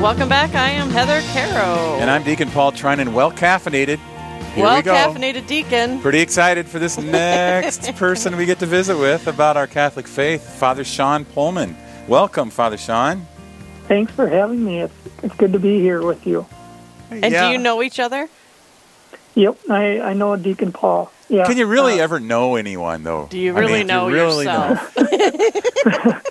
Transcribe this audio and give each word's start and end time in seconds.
Welcome 0.00 0.28
back. 0.28 0.54
I 0.54 0.70
am 0.70 0.90
Heather 0.90 1.20
Caro. 1.32 1.98
And 1.98 2.08
I'm 2.08 2.22
Deacon 2.22 2.48
Paul 2.50 2.70
Trinan, 2.70 3.12
well 3.12 3.32
caffeinated. 3.32 3.98
Here 4.54 4.64
well 4.64 4.76
we 4.76 4.82
go. 4.82 4.92
caffeinated 4.94 5.46
deacon. 5.48 6.00
Pretty 6.00 6.20
excited 6.20 6.66
for 6.68 6.78
this 6.78 6.96
next 6.98 7.92
person 7.96 8.36
we 8.36 8.46
get 8.46 8.60
to 8.60 8.66
visit 8.66 8.96
with 8.96 9.26
about 9.26 9.56
our 9.56 9.66
Catholic 9.66 10.06
faith, 10.06 10.42
Father 10.58 10.84
Sean 10.84 11.24
Pullman. 11.24 11.76
Welcome, 12.06 12.50
Father 12.50 12.76
Sean. 12.78 13.26
Thanks 13.88 14.12
for 14.12 14.28
having 14.28 14.64
me. 14.64 14.82
It's, 14.82 14.94
it's 15.24 15.34
good 15.34 15.52
to 15.52 15.58
be 15.58 15.80
here 15.80 16.00
with 16.02 16.24
you. 16.26 16.46
And 17.10 17.32
Yeah. 17.32 17.48
do 17.48 17.52
you 17.52 17.58
know 17.58 17.82
each 17.82 17.98
other? 17.98 18.28
Yep, 19.34 19.58
I, 19.68 20.00
I 20.00 20.12
know 20.14 20.36
Deacon 20.36 20.70
Paul. 20.72 21.10
Yeah. 21.28 21.44
Can 21.46 21.56
you 21.56 21.66
really 21.66 22.00
uh, 22.00 22.04
ever 22.04 22.20
know 22.20 22.54
anyone, 22.54 23.02
though? 23.02 23.26
Do 23.30 23.38
you 23.38 23.54
I 23.56 23.58
really 23.60 23.78
mean, 23.78 23.88
know 23.88 24.08
you 24.08 24.14
really 24.14 24.44
yourself? 24.46 24.96
know? 24.96 26.20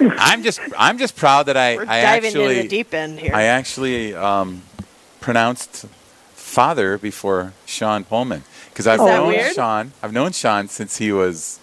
I'm 0.00 0.42
just, 0.42 0.60
I'm 0.76 0.98
just 0.98 1.16
proud 1.16 1.46
that 1.46 1.56
I, 1.56 1.76
We're 1.76 1.82
I 1.82 2.02
diving 2.02 2.28
actually, 2.28 2.56
in 2.58 2.62
the 2.62 2.68
deep 2.68 2.94
end 2.94 3.18
here. 3.20 3.34
I 3.34 3.44
actually 3.44 4.14
um, 4.14 4.62
pronounced 5.20 5.86
father 6.34 6.98
before 6.98 7.52
Sean 7.66 8.04
Pullman 8.04 8.42
because 8.70 8.86
I've 8.86 8.98
known 8.98 9.28
weird? 9.28 9.54
Sean. 9.54 9.92
I've 10.02 10.12
known 10.12 10.32
Sean 10.32 10.68
since 10.68 10.96
he 10.96 11.12
was 11.12 11.60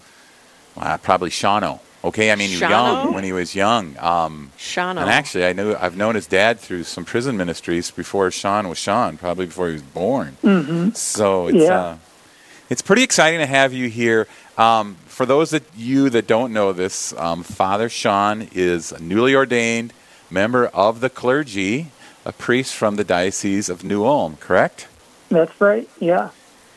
probably 0.76 1.30
Shano. 1.30 1.80
Okay, 2.04 2.32
I 2.32 2.36
mean 2.36 2.52
was 2.52 2.62
young 2.62 3.14
when 3.14 3.24
he 3.24 3.34
was 3.34 3.56
young. 3.56 3.98
Um, 3.98 4.52
Shano. 4.58 5.02
and 5.02 5.10
actually, 5.10 5.46
I 5.46 5.54
knew 5.54 5.76
I've 5.76 5.98
known 5.98 6.16
his 6.16 6.28
dad 6.28 6.60
through 6.60 6.84
some 6.84 7.04
prison 7.06 7.36
ministries 7.36 7.90
before 7.92 8.30
Sean 8.32 8.70
was 8.70 8.78
Sean, 8.78 9.18
probably 9.18 9.48
before 9.48 9.68
he 9.68 9.74
was 9.74 9.82
born. 9.82 10.38
Mm-hmm. 10.44 10.92
So 10.92 11.48
it's 11.48 11.58
Yeah. 11.58 11.80
uh, 11.80 11.98
it's 12.70 12.82
pretty 12.82 13.02
exciting 13.04 13.40
to 13.40 13.46
have 13.46 13.74
you 13.74 13.90
here. 13.90 14.28
Um, 14.58 14.96
for 15.18 15.26
those 15.26 15.50
that 15.50 15.64
you 15.76 16.12
that 16.12 16.28
don't 16.28 16.54
know 16.54 16.72
this, 16.72 17.12
um, 17.14 17.42
Father 17.42 17.90
Sean 17.90 18.48
is 18.52 18.92
a 18.92 19.02
newly 19.02 19.34
ordained 19.34 19.92
member 20.30 20.68
of 20.68 21.00
the 21.00 21.10
clergy, 21.10 21.88
a 22.24 22.32
priest 22.32 22.76
from 22.76 22.98
the 22.98 23.04
diocese 23.04 23.68
of 23.68 23.84
New 23.84 24.06
Ulm. 24.06 24.38
Correct? 24.38 24.88
That's 25.30 25.60
right. 25.60 25.90
Yeah. 26.00 26.30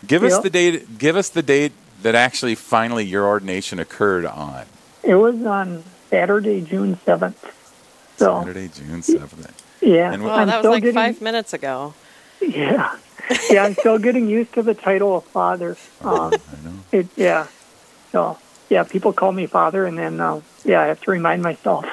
Give 0.06 0.24
us 0.24 0.38
the 0.38 0.48
date. 0.48 0.96
Give 0.96 1.16
us 1.16 1.28
the 1.28 1.42
date 1.42 1.72
that 2.00 2.14
actually 2.14 2.54
finally 2.54 3.04
your 3.04 3.26
ordination 3.26 3.78
occurred 3.78 4.24
on 4.24 4.64
It 5.02 5.16
was 5.16 5.44
on 5.44 5.84
Saturday, 6.08 6.62
June 6.62 6.96
7th. 6.96 7.52
So, 8.16 8.40
Saturday, 8.40 8.68
June 8.68 9.02
seventh. 9.02 9.62
yeah. 9.82 10.12
And 10.14 10.24
well, 10.24 10.34
I'm 10.34 10.46
that 10.46 10.62
was 10.62 10.70
like 10.70 10.82
getting, 10.82 10.94
five 10.94 11.20
minutes 11.20 11.52
ago. 11.52 11.92
Yeah. 12.40 12.96
Yeah, 13.50 13.64
I'm 13.64 13.74
still 13.74 13.98
getting 13.98 14.28
used 14.28 14.54
to 14.54 14.62
the 14.62 14.74
title 14.74 15.18
of 15.18 15.24
father. 15.24 15.76
Um, 16.00 16.32
I 16.32 16.64
know. 16.64 16.74
it, 16.90 17.06
yeah. 17.16 17.46
So, 18.12 18.38
yeah, 18.68 18.84
people 18.84 19.12
call 19.12 19.32
me 19.32 19.46
father, 19.46 19.84
and 19.86 19.98
then, 19.98 20.20
uh, 20.20 20.40
yeah, 20.64 20.80
I 20.80 20.86
have 20.86 21.00
to 21.02 21.10
remind 21.10 21.42
myself 21.42 21.84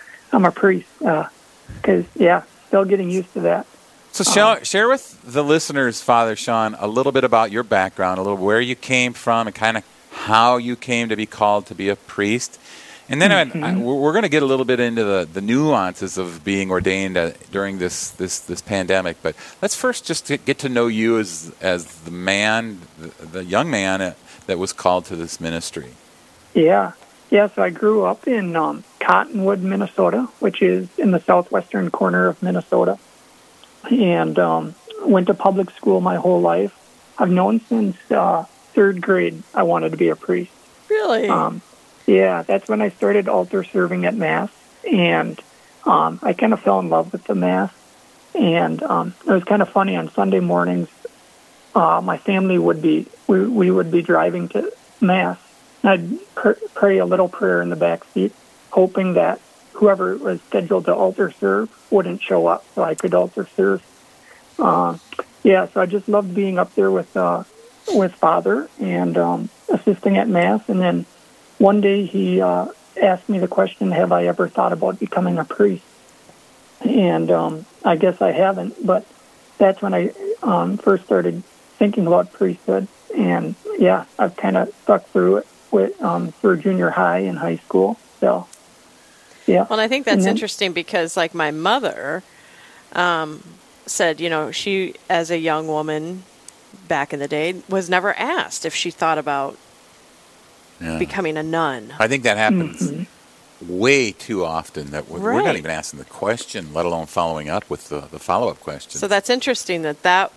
I'm 0.32 0.44
a 0.44 0.50
priest. 0.52 0.88
Because, 0.98 2.04
yeah, 2.14 2.42
still 2.68 2.84
getting 2.84 3.10
used 3.10 3.32
to 3.34 3.40
that. 3.40 3.66
So 4.12 4.24
share, 4.24 4.64
share 4.64 4.88
with 4.88 5.22
the 5.22 5.42
listeners, 5.42 6.02
Father 6.02 6.36
Sean, 6.36 6.74
a 6.78 6.86
little 6.86 7.12
bit 7.12 7.24
about 7.24 7.50
your 7.50 7.62
background, 7.62 8.18
a 8.18 8.22
little 8.22 8.36
where 8.36 8.60
you 8.60 8.74
came 8.74 9.14
from, 9.14 9.46
and 9.46 9.56
kind 9.56 9.76
of 9.78 9.84
how 10.10 10.58
you 10.58 10.76
came 10.76 11.08
to 11.08 11.16
be 11.16 11.24
called 11.24 11.64
to 11.66 11.74
be 11.74 11.88
a 11.88 11.96
priest. 11.96 12.60
And 13.08 13.20
then 13.20 13.32
I- 13.32 13.70
I, 13.72 13.76
we're 13.78 14.12
going 14.12 14.22
to 14.22 14.28
get 14.28 14.42
a 14.42 14.46
little 14.46 14.64
bit 14.66 14.80
into 14.80 15.02
the, 15.04 15.28
the 15.30 15.40
nuances 15.40 16.18
of 16.18 16.44
being 16.44 16.70
ordained 16.70 17.16
uh, 17.16 17.32
during 17.50 17.78
this, 17.78 18.10
this, 18.10 18.38
this 18.40 18.60
pandemic. 18.62 19.16
But 19.22 19.34
let's 19.60 19.74
first 19.74 20.06
just 20.06 20.28
get 20.28 20.44
get 20.44 20.58
to 20.60 20.68
know 20.68 20.86
you 20.86 21.18
as, 21.18 21.52
as 21.60 21.86
the 22.02 22.10
man, 22.10 22.80
the, 22.98 23.26
the 23.26 23.44
young 23.44 23.70
man 23.70 24.00
uh, 24.02 24.14
that 24.46 24.58
was 24.58 24.72
called 24.72 25.04
to 25.06 25.16
this 25.16 25.40
ministry. 25.40 25.92
Yeah. 26.54 26.92
Yeah, 27.30 27.48
so 27.48 27.62
I 27.62 27.70
grew 27.70 28.04
up 28.04 28.28
in 28.28 28.56
um, 28.56 28.84
Cottonwood, 29.00 29.62
Minnesota, 29.62 30.28
which 30.40 30.60
is 30.60 30.88
in 30.98 31.12
the 31.12 31.20
southwestern 31.20 31.90
corner 31.90 32.26
of 32.26 32.42
Minnesota. 32.42 32.98
And 33.90 34.38
um, 34.38 34.74
went 35.02 35.28
to 35.28 35.34
public 35.34 35.70
school 35.70 36.00
my 36.00 36.16
whole 36.16 36.40
life. 36.40 36.78
I've 37.18 37.30
known 37.30 37.60
since 37.60 37.96
uh, 38.10 38.44
third 38.74 39.00
grade 39.00 39.42
I 39.54 39.62
wanted 39.62 39.92
to 39.92 39.96
be 39.96 40.08
a 40.08 40.16
priest. 40.16 40.52
Really? 40.90 41.28
Um, 41.28 41.62
yeah, 42.06 42.42
that's 42.42 42.68
when 42.68 42.82
I 42.82 42.90
started 42.90 43.28
altar 43.28 43.64
serving 43.64 44.04
at 44.04 44.14
Mass. 44.14 44.50
And 44.90 45.40
um, 45.84 46.18
I 46.22 46.32
kind 46.32 46.52
of 46.52 46.60
fell 46.60 46.80
in 46.80 46.90
love 46.90 47.12
with 47.12 47.24
the 47.24 47.34
Mass. 47.34 47.72
And 48.34 48.82
um, 48.82 49.14
it 49.26 49.32
was 49.32 49.44
kind 49.44 49.62
of 49.62 49.68
funny 49.68 49.96
on 49.96 50.10
Sunday 50.10 50.40
mornings. 50.40 50.88
Uh, 51.74 52.00
my 52.02 52.18
family 52.18 52.58
would 52.58 52.82
be 52.82 53.06
we, 53.26 53.46
we 53.46 53.70
would 53.70 53.90
be 53.90 54.02
driving 54.02 54.48
to 54.50 54.72
Mass. 55.00 55.38
And 55.82 55.90
I'd 55.90 56.34
pr- 56.34 56.64
pray 56.74 56.98
a 56.98 57.06
little 57.06 57.28
prayer 57.28 57.62
in 57.62 57.70
the 57.70 57.76
back 57.76 58.04
seat, 58.12 58.32
hoping 58.70 59.14
that 59.14 59.40
whoever 59.72 60.16
was 60.16 60.40
scheduled 60.42 60.84
to 60.84 60.94
altar 60.94 61.30
serve 61.30 61.70
wouldn't 61.90 62.22
show 62.22 62.46
up, 62.46 62.64
so 62.74 62.82
I 62.82 62.94
could 62.94 63.14
altar 63.14 63.48
serve. 63.56 63.82
Uh, 64.58 64.98
yeah, 65.42 65.66
so 65.68 65.80
I 65.80 65.86
just 65.86 66.08
loved 66.08 66.34
being 66.34 66.58
up 66.58 66.74
there 66.74 66.90
with 66.90 67.16
uh, 67.16 67.44
with 67.88 68.14
Father 68.14 68.68
and 68.78 69.16
um, 69.18 69.48
assisting 69.68 70.16
at 70.18 70.28
Mass. 70.28 70.68
And 70.68 70.80
then 70.80 71.06
one 71.58 71.80
day 71.80 72.06
he 72.06 72.40
uh, 72.40 72.66
asked 73.00 73.28
me 73.28 73.38
the 73.38 73.48
question, 73.48 73.90
"Have 73.90 74.12
I 74.12 74.26
ever 74.26 74.48
thought 74.48 74.72
about 74.72 75.00
becoming 75.00 75.38
a 75.38 75.44
priest?" 75.44 75.84
And 76.80 77.30
um, 77.30 77.66
I 77.84 77.96
guess 77.96 78.20
I 78.20 78.32
haven't, 78.32 78.84
but 78.84 79.06
that's 79.58 79.80
when 79.80 79.94
I 79.94 80.12
um, 80.42 80.78
first 80.78 81.04
started 81.04 81.42
thinking 81.82 82.06
about 82.06 82.32
priesthood. 82.32 82.86
And 83.16 83.56
yeah, 83.76 84.04
I've 84.16 84.36
kind 84.36 84.56
of 84.56 84.72
stuck 84.84 85.04
through 85.08 85.38
it 85.38 85.46
with 85.72 86.00
um, 86.00 86.30
through 86.30 86.58
junior 86.58 86.90
high 86.90 87.18
and 87.18 87.36
high 87.36 87.56
school. 87.56 87.98
So 88.20 88.46
yeah, 89.48 89.66
Well, 89.68 89.72
and 89.72 89.80
I 89.80 89.88
think 89.88 90.04
that's 90.04 90.18
And 90.18 90.22
then- 90.26 90.30
interesting 90.36 90.72
because, 90.72 91.16
like, 91.16 91.34
my 91.34 91.50
mother 91.50 92.22
um, 92.92 93.42
said, 93.86 94.20
you 94.20 94.30
know, 94.30 94.52
she, 94.52 94.94
as 95.10 95.32
a 95.32 95.38
young 95.38 95.66
woman 95.66 96.22
back 96.86 97.12
in 97.12 97.18
the 97.18 97.26
day, 97.26 97.56
was 97.68 97.90
never 97.90 98.14
asked 98.14 98.64
if 98.64 98.74
she 98.76 98.92
thought 98.92 99.18
about 99.18 99.58
Yeah. 100.80 100.98
becoming 100.98 101.36
a 101.36 101.42
nun. 101.42 101.92
I 101.98 102.06
think 102.06 102.22
that 102.22 102.36
happens 102.36 102.80
Mm-hmm. 102.92 103.78
way 103.78 104.12
too 104.12 104.44
often 104.44 104.90
that 104.92 105.08
we're, 105.08 105.18
we're 105.20 105.42
not 105.42 105.56
even 105.56 105.70
asking 105.72 105.98
the 105.98 106.04
question, 106.04 106.72
let 106.72 106.86
alone 106.86 107.06
following 107.06 107.48
up 107.50 107.68
with 107.68 107.88
the, 107.88 108.02
the 108.12 108.20
follow 108.20 108.48
up 108.48 108.60
question. 108.60 109.00
So 109.00 109.08
that's 109.08 109.28
interesting 109.28 109.82
that 109.82 110.02
that 110.02 110.30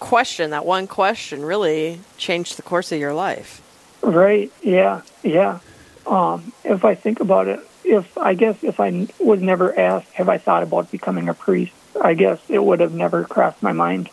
question, 0.00 0.50
that 0.50 0.64
one 0.64 0.86
question, 0.86 1.44
really 1.44 2.00
changed 2.16 2.56
the 2.56 2.62
course 2.62 2.92
of 2.92 2.98
your 3.00 3.14
life. 3.14 3.60
Right. 4.02 4.50
Yeah. 4.62 5.02
Yeah. 5.22 5.58
Um, 6.06 6.52
if 6.64 6.84
I 6.84 6.94
think 6.94 7.20
about 7.20 7.48
it, 7.48 7.60
if 7.84 8.16
I 8.16 8.34
guess 8.34 8.56
if 8.62 8.80
I 8.80 9.08
was 9.18 9.40
never 9.40 9.76
asked, 9.78 10.10
have 10.12 10.28
I 10.28 10.38
thought 10.38 10.62
about 10.62 10.90
becoming 10.90 11.28
a 11.28 11.34
priest? 11.34 11.72
I 12.00 12.14
guess 12.14 12.38
it 12.48 12.62
would 12.62 12.80
have 12.80 12.92
never 12.94 13.24
crossed 13.24 13.62
my 13.62 13.72
mind. 13.72 14.08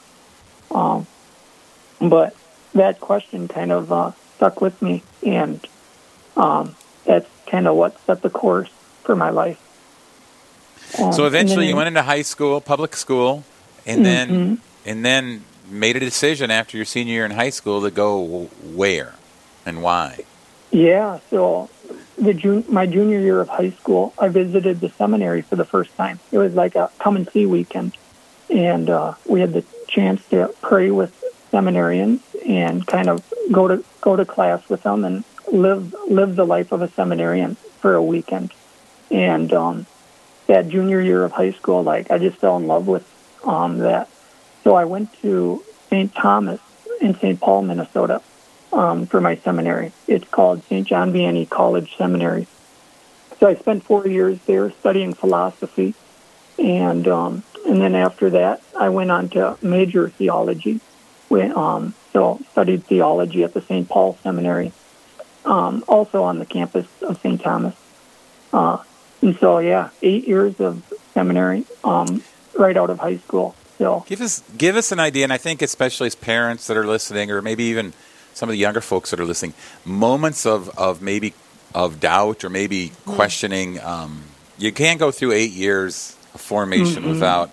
Um, 0.72 1.06
but 2.02 2.36
that 2.74 3.00
question 3.00 3.48
kind 3.48 3.72
of 3.72 3.92
uh, 3.92 4.12
stuck 4.36 4.60
with 4.62 4.82
me, 4.82 5.04
and 5.26 5.66
um, 6.36 6.76
that's 7.06 7.30
kind 7.48 7.68
of 7.68 7.76
what 7.76 8.00
set 8.06 8.22
the 8.22 8.30
course 8.30 8.70
for 9.04 9.16
my 9.16 9.30
life. 9.30 9.60
Um, 11.00 11.14
So 11.14 11.26
eventually, 11.28 11.66
then- 11.66 11.70
you 11.70 11.76
went 11.76 11.88
into 11.88 12.02
high 12.02 12.24
school, 12.24 12.60
public 12.62 12.96
school, 12.96 13.44
and 13.86 14.04
Mm-hmm. 14.04 14.04
then 14.04 14.62
and 14.86 15.06
then 15.06 15.44
made 15.68 15.96
a 15.96 16.00
decision 16.00 16.52
after 16.52 16.78
your 16.78 16.86
senior 16.86 17.14
year 17.14 17.26
in 17.26 17.32
high 17.32 17.50
school 17.50 17.82
to 17.82 17.92
go 17.92 18.46
where 18.74 19.16
and 19.66 19.82
why. 19.82 20.26
Yeah, 20.72 21.20
so 21.30 21.70
the 22.18 22.34
jun- 22.34 22.66
my 22.68 22.86
junior 22.86 23.20
year 23.20 23.40
of 23.40 23.50
high 23.50 23.72
school, 23.72 24.14
I 24.18 24.28
visited 24.28 24.80
the 24.80 24.90
seminary 24.90 25.42
for 25.42 25.56
the 25.56 25.66
first 25.66 25.96
time. 25.96 26.20
It 26.32 26.38
was 26.38 26.54
like 26.54 26.76
a 26.76 26.92
come 27.00 27.16
and 27.16 27.30
see 27.30 27.46
weekend, 27.46 27.98
and 28.50 28.90
uh, 28.90 29.14
we 29.26 29.42
had 29.42 29.54
the 29.54 29.64
chance 29.88 30.26
to 30.30 30.54
pray 30.62 30.92
with 30.92 31.24
seminarians 31.52 32.20
and 32.46 32.86
kind 32.86 33.10
of 33.10 33.24
go 33.52 33.68
to 33.68 33.84
go 34.02 34.16
to 34.16 34.26
class 34.26 34.68
with 34.70 34.84
them 34.84 35.06
and 35.06 35.24
live 35.52 35.96
live 36.08 36.36
the 36.36 36.46
life 36.46 36.72
of 36.72 36.82
a 36.82 36.90
seminarian 36.90 37.56
for 37.80 37.96
a 37.96 38.04
weekend. 38.04 38.52
And 39.12 39.54
um, 39.54 39.86
that 40.48 40.68
junior 40.70 41.00
year 41.00 41.24
of 41.24 41.32
high 41.32 41.52
school, 41.52 41.84
like 41.84 42.12
I 42.12 42.18
just 42.18 42.38
fell 42.38 42.58
in 42.58 42.68
love 42.68 42.88
with 42.88 43.08
um, 43.44 43.80
that. 43.80 44.10
So 44.66 44.74
I 44.74 44.86
went 44.86 45.14
to 45.22 45.64
St. 45.92 46.14
Thomas 46.16 46.60
in 47.00 47.16
St. 47.20 47.40
Paul, 47.40 47.62
Minnesota, 47.62 48.24
um, 48.74 49.06
for 49.06 49.22
my 49.22 49.36
seminary. 49.36 49.92
It's 50.08 50.28
called 50.28 50.64
St. 50.64 50.88
John 50.88 51.14
Vianney 51.14 51.48
College 51.48 51.96
Seminary. 51.96 52.48
So 53.40 53.48
I 53.48 53.54
spent 53.54 53.84
four 53.84 54.08
years 54.08 54.40
there 54.48 54.72
studying 54.72 55.14
philosophy, 55.14 55.94
and 56.58 57.08
um, 57.08 57.44
and 57.68 57.80
then 57.80 57.94
after 57.94 58.32
that, 58.32 58.64
I 58.76 58.90
went 58.90 59.12
on 59.12 59.30
to 59.30 59.56
major 59.62 60.10
theology. 60.10 60.82
Went, 61.30 61.56
um, 61.56 61.94
so 62.12 62.40
studied 62.52 62.86
theology 62.86 63.44
at 63.44 63.54
the 63.54 63.62
St. 63.62 63.88
Paul 63.88 64.18
Seminary, 64.24 64.72
um, 65.46 65.84
also 65.88 66.24
on 66.24 66.40
the 66.40 66.46
campus 66.46 66.88
of 67.04 67.22
St. 67.22 67.40
Thomas. 67.40 67.76
Uh, 68.52 68.82
and 69.22 69.38
so 69.38 69.60
yeah, 69.60 69.92
eight 70.02 70.28
years 70.28 70.60
of 70.60 70.82
seminary 71.14 71.66
um, 71.84 72.24
right 72.58 72.76
out 72.76 72.90
of 72.90 72.98
high 72.98 73.18
school. 73.18 73.56
So 73.78 74.06
Give 74.08 74.22
us 74.22 74.42
give 74.58 74.76
us 74.76 74.92
an 74.92 75.00
idea, 75.00 75.24
and 75.24 75.34
I 75.34 75.38
think 75.38 75.62
especially 75.62 76.08
as 76.08 76.16
parents 76.16 76.68
that 76.68 76.78
are 76.78 76.86
listening, 76.88 77.30
or 77.32 77.42
maybe 77.42 77.64
even 77.66 77.94
some 78.34 78.50
of 78.50 78.54
the 78.54 78.60
younger 78.60 78.82
folks 78.82 79.12
that 79.12 79.20
are 79.20 79.26
listening, 79.26 79.54
moments 79.84 80.46
of, 80.46 80.70
of 80.78 81.02
maybe 81.02 81.34
of 81.74 82.00
doubt 82.00 82.44
or 82.44 82.50
maybe 82.50 82.92
questioning. 83.06 83.80
Um, 83.82 84.24
you 84.58 84.72
can't 84.72 85.00
go 85.00 85.12
through 85.12 85.34
eight 85.34 85.52
years 85.52 86.16
of 86.34 86.40
formation 86.42 87.04
Mm-hmm. 87.04 87.10
without 87.12 87.52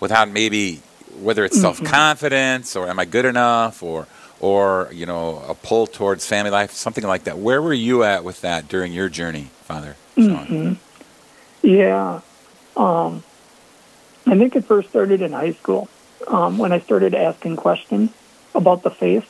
without 0.00 0.30
maybe 0.30 0.80
whether 1.20 1.44
it's 1.44 1.60
self 1.60 1.82
confidence 1.84 2.76
or 2.76 2.88
am 2.88 2.98
I 2.98 3.04
good 3.04 3.24
enough 3.26 3.82
or 3.82 4.06
or 4.40 4.88
you 4.92 5.04
know 5.04 5.42
a 5.48 5.54
pull 5.54 5.86
towards 5.86 6.24
family 6.24 6.50
life, 6.50 6.72
something 6.72 7.04
like 7.04 7.24
that. 7.24 7.36
Where 7.38 7.60
were 7.60 7.74
you 7.74 8.04
at 8.04 8.24
with 8.24 8.40
that 8.40 8.68
during 8.68 8.92
your 8.94 9.08
journey, 9.10 9.50
Father? 9.64 9.96
Mm-hmm. 10.16 10.74
Yeah. 11.66 12.20
Um, 12.76 13.22
I 14.30 14.36
think 14.36 14.56
it 14.56 14.64
first 14.64 14.90
started 14.90 15.22
in 15.22 15.32
high 15.32 15.52
school 15.52 15.88
um, 16.26 16.58
when 16.58 16.72
I 16.72 16.80
started 16.80 17.14
asking 17.14 17.56
questions 17.56 18.10
about 18.54 18.82
the 18.82 18.90
faith, 18.90 19.26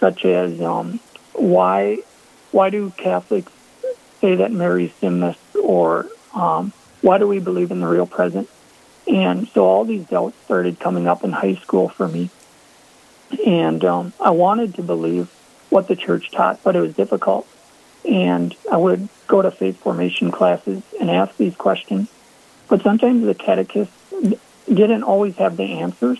such 0.00 0.24
as 0.24 0.60
um, 0.60 1.00
why 1.32 1.98
why 2.50 2.70
do 2.70 2.90
Catholics 2.96 3.52
say 4.20 4.36
that 4.36 4.52
Mary's 4.52 4.92
sinless, 4.94 5.38
or 5.54 6.08
um, 6.34 6.72
why 7.00 7.18
do 7.18 7.26
we 7.26 7.40
believe 7.40 7.70
in 7.70 7.80
the 7.80 7.88
real 7.88 8.06
presence? 8.06 8.50
And 9.06 9.48
so 9.48 9.64
all 9.64 9.84
these 9.84 10.04
doubts 10.04 10.36
started 10.44 10.78
coming 10.78 11.08
up 11.08 11.24
in 11.24 11.32
high 11.32 11.56
school 11.56 11.88
for 11.88 12.08
me, 12.08 12.30
and 13.46 13.84
um, 13.84 14.12
I 14.20 14.30
wanted 14.30 14.76
to 14.76 14.82
believe 14.82 15.28
what 15.68 15.88
the 15.88 15.96
church 15.96 16.30
taught, 16.30 16.62
but 16.62 16.76
it 16.76 16.80
was 16.80 16.94
difficult 16.94 17.46
and 18.04 18.54
I 18.70 18.76
would 18.76 19.08
go 19.26 19.42
to 19.42 19.50
faith 19.50 19.78
formation 19.78 20.30
classes 20.30 20.82
and 21.00 21.10
ask 21.10 21.36
these 21.36 21.54
questions. 21.54 22.10
But 22.68 22.82
sometimes 22.82 23.24
the 23.24 23.34
catechists 23.34 23.94
didn't 24.66 25.02
always 25.02 25.36
have 25.36 25.56
the 25.56 25.80
answers, 25.80 26.18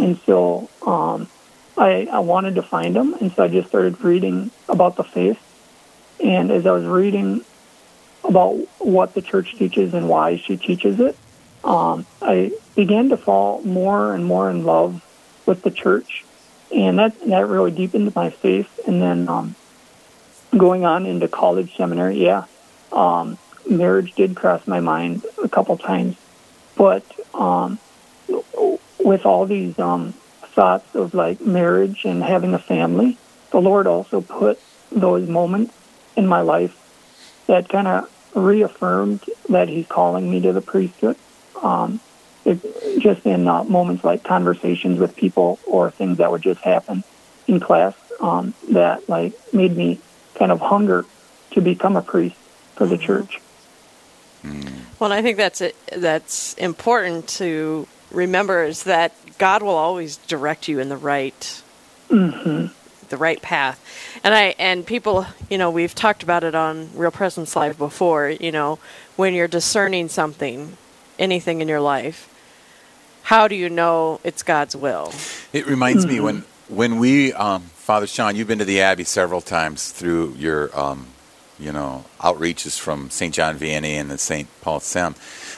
and 0.00 0.18
so 0.26 0.68
um, 0.86 1.28
I, 1.76 2.08
I 2.10 2.18
wanted 2.20 2.56
to 2.56 2.62
find 2.62 2.94
them, 2.94 3.14
and 3.14 3.32
so 3.32 3.44
I 3.44 3.48
just 3.48 3.68
started 3.68 4.00
reading 4.02 4.50
about 4.68 4.96
the 4.96 5.04
faith. 5.04 5.38
And 6.22 6.50
as 6.50 6.66
I 6.66 6.72
was 6.72 6.84
reading 6.84 7.44
about 8.24 8.56
what 8.78 9.14
the 9.14 9.22
church 9.22 9.56
teaches 9.56 9.94
and 9.94 10.08
why 10.08 10.36
she 10.36 10.56
teaches 10.56 11.00
it, 11.00 11.16
um, 11.64 12.04
I 12.20 12.52
began 12.76 13.08
to 13.10 13.16
fall 13.16 13.62
more 13.62 14.14
and 14.14 14.24
more 14.24 14.50
in 14.50 14.64
love 14.64 15.02
with 15.46 15.62
the 15.62 15.70
church, 15.70 16.24
and 16.74 16.98
that 16.98 17.18
that 17.26 17.48
really 17.48 17.70
deepened 17.70 18.14
my 18.14 18.30
faith. 18.30 18.80
And 18.86 19.00
then 19.00 19.28
um, 19.28 19.54
going 20.56 20.84
on 20.84 21.06
into 21.06 21.28
college 21.28 21.76
seminary, 21.76 22.22
yeah, 22.22 22.44
um, 22.92 23.38
marriage 23.68 24.14
did 24.14 24.36
cross 24.36 24.66
my 24.66 24.80
mind 24.80 25.24
a 25.42 25.48
couple 25.48 25.76
times, 25.78 26.16
but 26.80 27.04
um, 27.34 27.78
with 29.00 29.26
all 29.26 29.44
these 29.44 29.78
um, 29.78 30.14
thoughts 30.54 30.94
of 30.94 31.12
like 31.12 31.38
marriage 31.38 32.06
and 32.06 32.22
having 32.22 32.54
a 32.54 32.58
family, 32.58 33.18
the 33.50 33.60
Lord 33.60 33.86
also 33.86 34.22
put 34.22 34.58
those 34.90 35.28
moments 35.28 35.74
in 36.16 36.26
my 36.26 36.40
life 36.40 36.74
that 37.48 37.68
kind 37.68 37.86
of 37.86 38.10
reaffirmed 38.34 39.22
that 39.50 39.68
He's 39.68 39.84
calling 39.88 40.30
me 40.30 40.40
to 40.40 40.54
the 40.54 40.62
priesthood. 40.62 41.16
Um, 41.62 42.00
it, 42.46 42.58
just 42.98 43.26
in 43.26 43.46
uh, 43.46 43.64
moments 43.64 44.02
like 44.02 44.24
conversations 44.24 44.98
with 44.98 45.14
people 45.16 45.58
or 45.66 45.90
things 45.90 46.16
that 46.16 46.30
would 46.30 46.40
just 46.40 46.62
happen 46.62 47.04
in 47.46 47.60
class 47.60 47.94
um, 48.20 48.54
that 48.70 49.06
like 49.06 49.34
made 49.52 49.76
me 49.76 50.00
kind 50.36 50.50
of 50.50 50.60
hunger 50.60 51.04
to 51.50 51.60
become 51.60 51.96
a 51.96 52.02
priest 52.02 52.36
for 52.76 52.86
the 52.86 52.96
church. 52.96 53.38
Well, 55.00 55.10
and 55.10 55.18
I 55.18 55.22
think 55.22 55.38
that's 55.38 55.62
it, 55.62 55.74
that's 55.96 56.52
important 56.54 57.26
to 57.30 57.88
remember 58.10 58.64
is 58.64 58.82
that 58.84 59.12
God 59.38 59.62
will 59.62 59.70
always 59.70 60.18
direct 60.18 60.68
you 60.68 60.78
in 60.78 60.90
the 60.90 60.96
right 60.98 61.62
the 62.10 63.16
right 63.16 63.40
path. 63.40 63.82
And 64.22 64.34
I 64.34 64.54
and 64.58 64.86
people, 64.86 65.26
you 65.48 65.56
know, 65.56 65.70
we've 65.70 65.94
talked 65.94 66.22
about 66.22 66.44
it 66.44 66.54
on 66.54 66.90
Real 66.94 67.10
Presence 67.10 67.56
Live 67.56 67.78
before, 67.78 68.28
you 68.28 68.52
know, 68.52 68.78
when 69.16 69.32
you're 69.32 69.48
discerning 69.48 70.08
something, 70.08 70.76
anything 71.18 71.62
in 71.62 71.68
your 71.68 71.80
life, 71.80 72.28
how 73.22 73.48
do 73.48 73.54
you 73.54 73.70
know 73.70 74.20
it's 74.22 74.42
God's 74.42 74.76
will? 74.76 75.12
It 75.54 75.66
reminds 75.66 76.06
me 76.06 76.20
when 76.20 76.44
when 76.68 76.98
we, 76.98 77.32
um, 77.32 77.62
Father 77.62 78.06
Sean, 78.06 78.36
you've 78.36 78.48
been 78.48 78.58
to 78.58 78.64
the 78.64 78.80
Abbey 78.82 79.04
several 79.04 79.40
times 79.40 79.90
through 79.90 80.34
your, 80.38 80.78
um, 80.78 81.06
you 81.60 81.72
know, 81.72 82.04
outreaches 82.20 82.78
from 82.78 83.10
St. 83.10 83.34
John 83.34 83.58
Vianney 83.58 83.92
and 83.92 84.10
the 84.10 84.18
St. 84.18 84.48
Paul 84.60 84.80
Sem. 84.80 85.14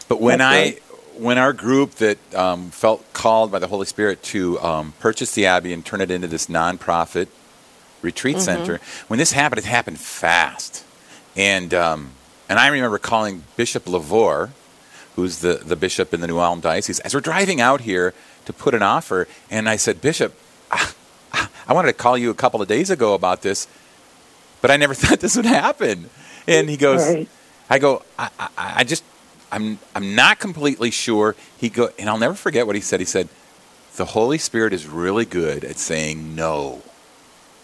But 0.08 0.20
when 0.20 0.40
I, 0.40 0.78
when 1.16 1.38
our 1.38 1.52
group 1.52 1.92
that 1.96 2.18
um, 2.34 2.70
felt 2.70 3.12
called 3.12 3.52
by 3.52 3.58
the 3.58 3.68
Holy 3.68 3.86
Spirit 3.86 4.22
to 4.24 4.60
um, 4.60 4.92
purchase 4.98 5.34
the 5.34 5.46
Abbey 5.46 5.72
and 5.72 5.84
turn 5.84 6.00
it 6.00 6.10
into 6.10 6.26
this 6.26 6.46
nonprofit 6.46 7.28
retreat 8.02 8.40
center, 8.40 8.80
when 9.08 9.18
this 9.18 9.32
happened, 9.32 9.60
it 9.60 9.64
happened 9.64 9.98
fast, 9.98 10.84
and 11.36 11.72
um, 11.72 12.10
and 12.48 12.58
I 12.58 12.68
remember 12.68 12.98
calling 12.98 13.44
Bishop 13.56 13.86
LeVoir, 13.86 14.50
who's 15.16 15.38
the, 15.38 15.54
the 15.54 15.76
bishop 15.76 16.12
in 16.12 16.20
the 16.20 16.26
New 16.26 16.38
Ulm 16.38 16.60
Diocese, 16.60 17.00
as 17.00 17.14
we're 17.14 17.20
driving 17.20 17.60
out 17.60 17.82
here 17.82 18.12
to 18.44 18.52
put 18.52 18.74
an 18.74 18.82
offer, 18.82 19.28
and 19.50 19.68
I 19.68 19.76
said, 19.76 20.00
Bishop, 20.00 20.34
I 20.70 21.72
wanted 21.72 21.88
to 21.88 21.94
call 21.94 22.18
you 22.18 22.30
a 22.30 22.34
couple 22.34 22.60
of 22.60 22.68
days 22.68 22.90
ago 22.90 23.14
about 23.14 23.42
this, 23.42 23.66
but 24.62 24.70
I 24.70 24.78
never 24.78 24.94
thought 24.94 25.20
this 25.20 25.36
would 25.36 25.44
happen. 25.44 26.08
And 26.46 26.70
he 26.70 26.78
goes, 26.78 27.06
Right. 27.06 27.28
I 27.68 27.78
go, 27.78 28.02
I, 28.18 28.30
I, 28.38 28.48
I 28.56 28.84
just, 28.84 29.04
I'm, 29.50 29.78
I'm 29.94 30.14
not 30.14 30.38
completely 30.38 30.90
sure. 30.90 31.36
He 31.58 31.68
go, 31.68 31.90
and 31.98 32.08
I'll 32.08 32.18
never 32.18 32.34
forget 32.34 32.66
what 32.66 32.74
he 32.74 32.80
said. 32.80 33.00
He 33.00 33.06
said, 33.06 33.28
the 33.96 34.06
Holy 34.06 34.38
Spirit 34.38 34.72
is 34.72 34.86
really 34.86 35.24
good 35.24 35.64
at 35.64 35.76
saying 35.76 36.34
no. 36.34 36.82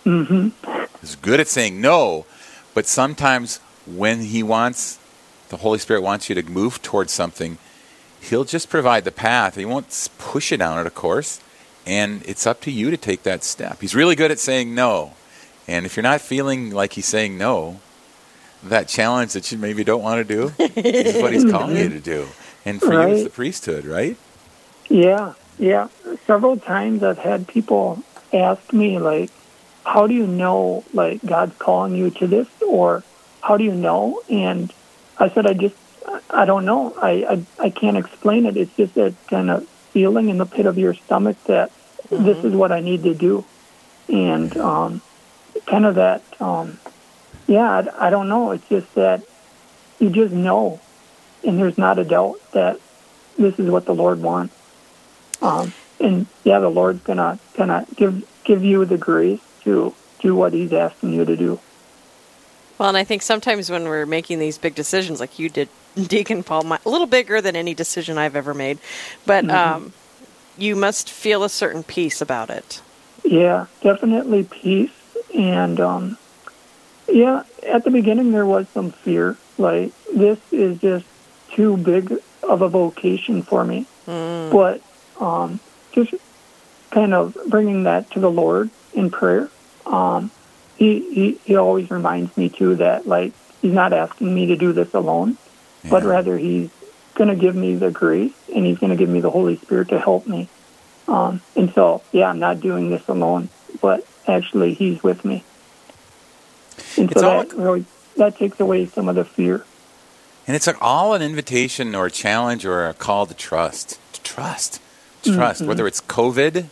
Mm-hmm. 0.05 0.85
He's 1.01 1.17
good 1.17 1.41
at 1.41 1.49
saying 1.49 1.81
no, 1.81 2.27
but 2.75 2.87
sometimes 2.87 3.59
when 3.87 4.21
he 4.21 4.43
wants, 4.43 4.99
the 5.49 5.59
Holy 5.59 5.79
Spirit 5.79 6.03
wants 6.03 6.29
you 6.29 6.35
to 6.35 6.43
move 6.43 6.83
towards 6.83 7.13
something, 7.13 7.59
he'll 8.21 8.45
just 8.45 8.69
provide 8.69 9.05
the 9.05 9.13
path. 9.13 9.57
He 9.57 9.65
won't 9.65 10.09
push 10.19 10.51
you 10.51 10.59
down 10.59 10.79
it, 10.79 10.87
of 10.87 10.95
course, 10.95 11.41
and 11.87 12.23
it's 12.27 12.47
up 12.47 12.61
to 12.63 12.71
you 12.71 12.91
to 12.91 12.97
take 12.97 13.23
that 13.23 13.43
step. 13.43 13.81
He's 13.81 13.95
really 13.95 14.15
good 14.15 14.31
at 14.31 14.39
saying 14.39 14.75
no. 14.75 15.15
And 15.69 15.85
if 15.85 15.97
you're 15.97 16.03
not 16.03 16.23
feeling 16.23 16.71
like 16.71 16.95
he's 16.95 17.07
saying 17.07 17.37
no, 17.37 17.81
that 18.65 18.89
challenge 18.89 19.35
that 19.35 19.53
you 19.53 19.59
maybe 19.59 19.85
don't 19.85 20.03
want 20.03 20.27
to 20.27 20.35
do 20.35 20.53
is 20.59 21.21
what 21.21 21.33
he's 21.33 21.45
calling 21.45 21.77
you 21.77 21.91
to 21.91 22.01
do. 22.01 22.27
And 22.65 22.81
for 22.81 22.95
you, 22.95 23.01
it's 23.01 23.25
the 23.25 23.31
priesthood, 23.31 23.85
right? 23.85 24.17
Yeah, 24.89 25.35
yeah. 25.59 25.89
Several 26.27 26.57
times 26.57 27.03
I've 27.03 27.19
had 27.19 27.47
people 27.47 28.03
ask 28.33 28.73
me 28.73 28.99
like, 28.99 29.31
"How 29.85 30.07
do 30.07 30.15
you 30.15 30.27
know 30.27 30.85
like 30.95 31.25
God's 31.25 31.57
calling 31.59 31.95
you 31.95 32.11
to 32.13 32.27
this?" 32.27 32.49
or 32.67 33.05
"How 33.43 33.59
do 33.59 33.65
you 33.65 33.75
know?" 33.75 34.23
And 34.31 34.73
I 35.19 35.29
said, 35.29 35.47
"I 35.47 35.53
just, 35.53 35.77
I 36.31 36.47
don't 36.47 36.65
know. 36.65 36.95
I, 37.01 37.45
I, 37.61 37.67
I 37.67 37.71
can't 37.71 37.99
explain 37.99 38.47
it. 38.47 38.57
It's 38.57 38.75
just 38.77 38.95
that 38.95 39.15
kind 39.29 39.51
of 39.51 39.69
feeling 39.93 40.31
in 40.31 40.39
the 40.39 40.47
pit 40.47 40.67
of 40.67 40.79
your 40.79 40.95
stomach 40.95 41.37
that 41.45 41.71
this 42.11 42.43
is 42.45 42.55
what 42.55 42.73
I 42.73 42.81
need 42.81 43.03
to 43.03 43.15
do, 43.15 43.45
and 44.09 44.57
um, 44.57 45.03
kind 45.69 45.87
of 45.87 45.97
that, 45.97 46.23
um, 46.41 46.79
yeah. 47.47 47.71
I, 47.71 48.09
I 48.09 48.11
don't 48.11 48.29
know. 48.29 48.53
It's 48.53 48.69
just 48.69 48.95
that 48.95 49.23
you 49.99 50.11
just 50.11 50.33
know, 50.33 50.81
and 51.45 51.59
there's 51.59 51.79
not 51.79 51.99
a 51.99 52.05
doubt 52.05 52.41
that 52.53 52.81
this 53.37 53.59
is 53.59 53.71
what 53.71 53.85
the 53.85 53.95
Lord 53.95 54.21
wants." 54.23 54.55
Um, 55.41 55.73
and 56.01 56.27
yeah, 56.45 56.59
the 56.59 56.69
Lord's 56.69 57.03
gonna 57.03 57.39
gonna 57.55 57.87
give 57.97 58.27
give 58.45 58.65
you 58.65 58.85
the 58.85 58.99
grace 58.99 59.41
to 59.63 59.95
do 60.21 60.35
what 60.35 60.53
He's 60.53 60.73
asking 60.73 61.13
you 61.13 61.25
to 61.25 61.37
do. 61.37 61.61
Well, 62.79 62.89
and 62.89 62.97
I 62.97 63.05
think 63.05 63.23
sometimes 63.23 63.71
when 63.71 63.85
we're 63.85 64.07
making 64.07 64.39
these 64.39 64.57
big 64.57 64.75
decisions, 64.75 65.19
like 65.19 65.39
you 65.39 65.49
did, 65.49 65.69
Deacon 66.07 66.45
Paul, 66.45 66.63
my, 66.63 66.79
a 66.87 66.89
little 66.89 67.09
bigger 67.09 67.41
than 67.41 67.57
any 67.57 67.75
decision 67.75 68.19
I've 68.19 68.37
ever 68.37 68.55
made, 68.55 68.79
but 69.27 69.51
um, 69.51 69.93
you 70.57 70.77
must 70.77 71.11
feel 71.11 71.45
a 71.45 71.49
certain 71.49 71.83
peace 71.83 72.21
about 72.21 72.51
it. 72.51 72.81
Yeah, 73.25 73.67
definitely 73.83 74.45
peace. 74.45 74.91
And 75.35 75.81
um, 75.81 76.19
yeah, 77.09 77.43
at 77.63 77.85
the 77.85 77.91
beginning 77.91 78.33
there 78.33 78.47
was 78.47 78.67
some 78.75 78.93
fear. 79.05 79.37
Like 79.57 79.93
this 80.15 80.39
is 80.53 80.79
just 80.79 81.05
too 81.55 81.77
big 81.77 82.13
of 82.43 82.63
a 82.63 82.69
vocation 82.69 83.43
for 83.43 83.65
me. 83.65 83.87
But 84.51 84.81
um, 85.21 85.61
just 85.93 86.15
kind 86.91 87.13
of 87.15 87.35
bringing 87.49 87.85
that 87.85 88.11
to 88.13 88.21
the 88.21 88.31
Lord 88.31 88.71
in 88.95 89.11
prayer. 89.11 89.49
Um, 89.87 90.31
he, 90.77 91.01
he 91.13 91.41
he 91.45 91.57
always 91.57 91.91
reminds 91.91 92.35
me 92.37 92.49
too 92.49 92.77
that 92.77 93.07
like 93.07 93.33
he's 93.61 93.73
not 93.73 93.93
asking 93.93 94.35
me 94.35 94.47
to 94.47 94.57
do 94.57 94.73
this 94.73 94.93
alone, 94.95 95.37
but 95.91 96.05
rather 96.05 96.39
he's 96.39 96.71
going 97.17 97.29
to 97.29 97.37
give 97.37 97.55
me 97.55 97.75
the 97.75 97.91
grace 97.91 98.33
and 98.55 98.65
he's 98.65 98.79
going 98.79 98.91
to 98.91 98.97
give 98.97 99.09
me 99.09 99.21
the 99.21 99.31
Holy 99.31 99.59
Spirit 99.59 99.89
to 99.89 99.99
help 99.99 100.27
me. 100.27 100.49
Um, 101.09 101.43
and 101.57 101.73
so, 101.75 102.03
yeah, 102.13 102.27
I'm 102.27 102.39
not 102.39 102.61
doing 102.61 102.91
this 102.91 103.03
alone, 103.09 103.49
but 103.81 104.07
actually 104.29 104.75
he's 104.75 105.03
with 105.03 105.25
me. 105.25 105.45
And 106.97 107.11
It's 107.11 107.21
so 107.21 107.29
all- 107.31 107.45
that 107.45 107.53
really 107.57 107.85
that 108.17 108.37
takes 108.37 108.59
away 108.61 108.87
some 108.87 109.09
of 109.09 109.15
the 109.15 109.25
fear. 109.25 109.65
And 110.47 110.57
it's 110.57 110.67
like 110.67 110.77
all 110.81 111.15
an 111.15 111.23
invitation 111.23 111.95
or 111.95 112.07
a 112.07 112.11
challenge 112.11 112.65
or 112.65 112.89
a 112.89 112.95
call 112.95 113.27
to 113.27 113.35
trust. 113.35 113.99
To 114.15 114.23
trust. 114.23 114.81
To 115.23 115.35
trust. 115.35 115.63
Whether 115.63 115.87
it's 115.87 116.01
COVID 116.01 116.65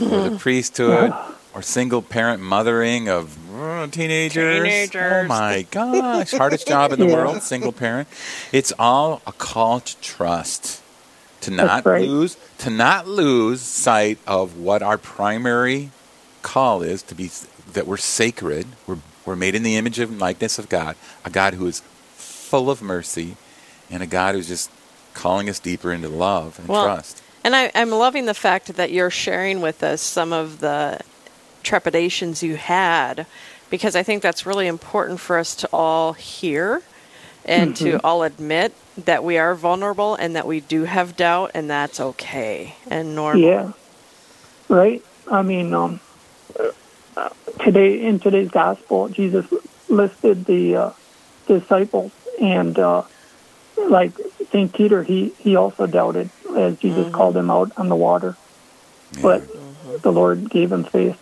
or 0.00 0.28
the 0.30 0.36
priesthood 0.40 1.12
or 1.54 1.62
single 1.62 2.02
parent 2.02 2.42
mothering 2.42 3.08
of 3.08 3.36
uh, 3.58 3.86
teenagers. 3.88 4.62
Teenagers. 4.62 5.24
Oh 5.24 5.28
my 5.28 5.66
gosh, 5.70 6.30
hardest 6.32 6.68
job 6.68 6.92
in 6.92 7.00
the 7.00 7.06
Yeah. 7.08 7.14
world, 7.14 7.42
single 7.42 7.72
parent. 7.72 8.06
It's 8.52 8.72
all 8.78 9.22
a 9.26 9.32
call 9.32 9.80
to 9.80 10.00
trust, 10.00 10.82
to 11.40 11.50
not 11.50 11.84
right. 11.86 12.06
lose, 12.06 12.36
to 12.58 12.70
not 12.70 13.08
lose 13.08 13.60
sight 13.62 14.18
of 14.26 14.56
what 14.58 14.82
our 14.82 14.98
primary 14.98 15.90
call 16.42 16.82
is 16.82 17.02
to 17.04 17.14
be 17.14 17.30
that 17.72 17.86
we're 17.86 17.96
sacred. 17.96 18.66
We're 18.86 18.98
we're 19.24 19.36
made 19.36 19.54
in 19.54 19.62
the 19.62 19.76
image 19.76 19.98
and 19.98 20.18
likeness 20.18 20.58
of 20.58 20.68
God, 20.68 20.96
a 21.24 21.30
God 21.30 21.54
who 21.54 21.66
is 21.66 21.82
full 22.14 22.70
of 22.70 22.82
mercy, 22.82 23.36
and 23.90 24.02
a 24.02 24.06
God 24.06 24.34
who's 24.34 24.48
just 24.48 24.70
calling 25.14 25.48
us 25.48 25.58
deeper 25.58 25.92
into 25.92 26.08
love 26.08 26.58
and 26.58 26.68
Well, 26.68 26.84
trust. 26.84 27.22
And 27.44 27.54
I, 27.54 27.70
I'm 27.74 27.90
loving 27.90 28.26
the 28.26 28.34
fact 28.34 28.74
that 28.74 28.90
you're 28.90 29.10
sharing 29.10 29.60
with 29.60 29.82
us 29.82 30.00
some 30.00 30.32
of 30.32 30.60
the 30.60 31.00
trepidations 31.62 32.42
you 32.42 32.56
had, 32.56 33.26
because 33.68 33.94
I 33.94 34.02
think 34.02 34.22
that's 34.22 34.46
really 34.46 34.66
important 34.66 35.20
for 35.20 35.38
us 35.38 35.54
to 35.56 35.68
all 35.72 36.14
hear 36.14 36.82
and 37.44 37.74
to 37.76 37.98
all 38.04 38.22
admit 38.22 38.74
that 38.96 39.24
we 39.24 39.38
are 39.38 39.54
vulnerable 39.54 40.14
and 40.14 40.36
that 40.36 40.46
we 40.46 40.60
do 40.60 40.84
have 40.84 41.16
doubt, 41.16 41.52
and 41.54 41.70
that's 41.70 42.00
okay 42.00 42.74
and 42.88 43.14
normal. 43.14 43.42
Yeah. 43.42 43.72
Right. 44.68 45.02
I 45.30 45.42
mean, 45.42 45.72
um, 45.72 46.00
today 47.60 48.04
in 48.04 48.20
today's 48.20 48.50
gospel, 48.50 49.08
Jesus 49.08 49.46
listed 49.88 50.44
the 50.46 50.76
uh, 50.76 50.90
disciples, 51.46 52.12
and 52.40 52.78
uh, 52.78 53.02
like 53.76 54.12
Saint 54.52 54.72
Peter, 54.72 55.02
he 55.02 55.30
he 55.38 55.56
also 55.56 55.86
doubted 55.86 56.30
as 56.56 56.78
Jesus 56.78 57.12
called 57.12 57.36
him 57.36 57.50
out 57.50 57.72
on 57.76 57.88
the 57.88 57.96
water, 57.96 58.36
but 59.20 59.42
the 60.02 60.12
Lord 60.12 60.50
gave 60.50 60.72
him 60.72 60.84
faith. 60.84 61.18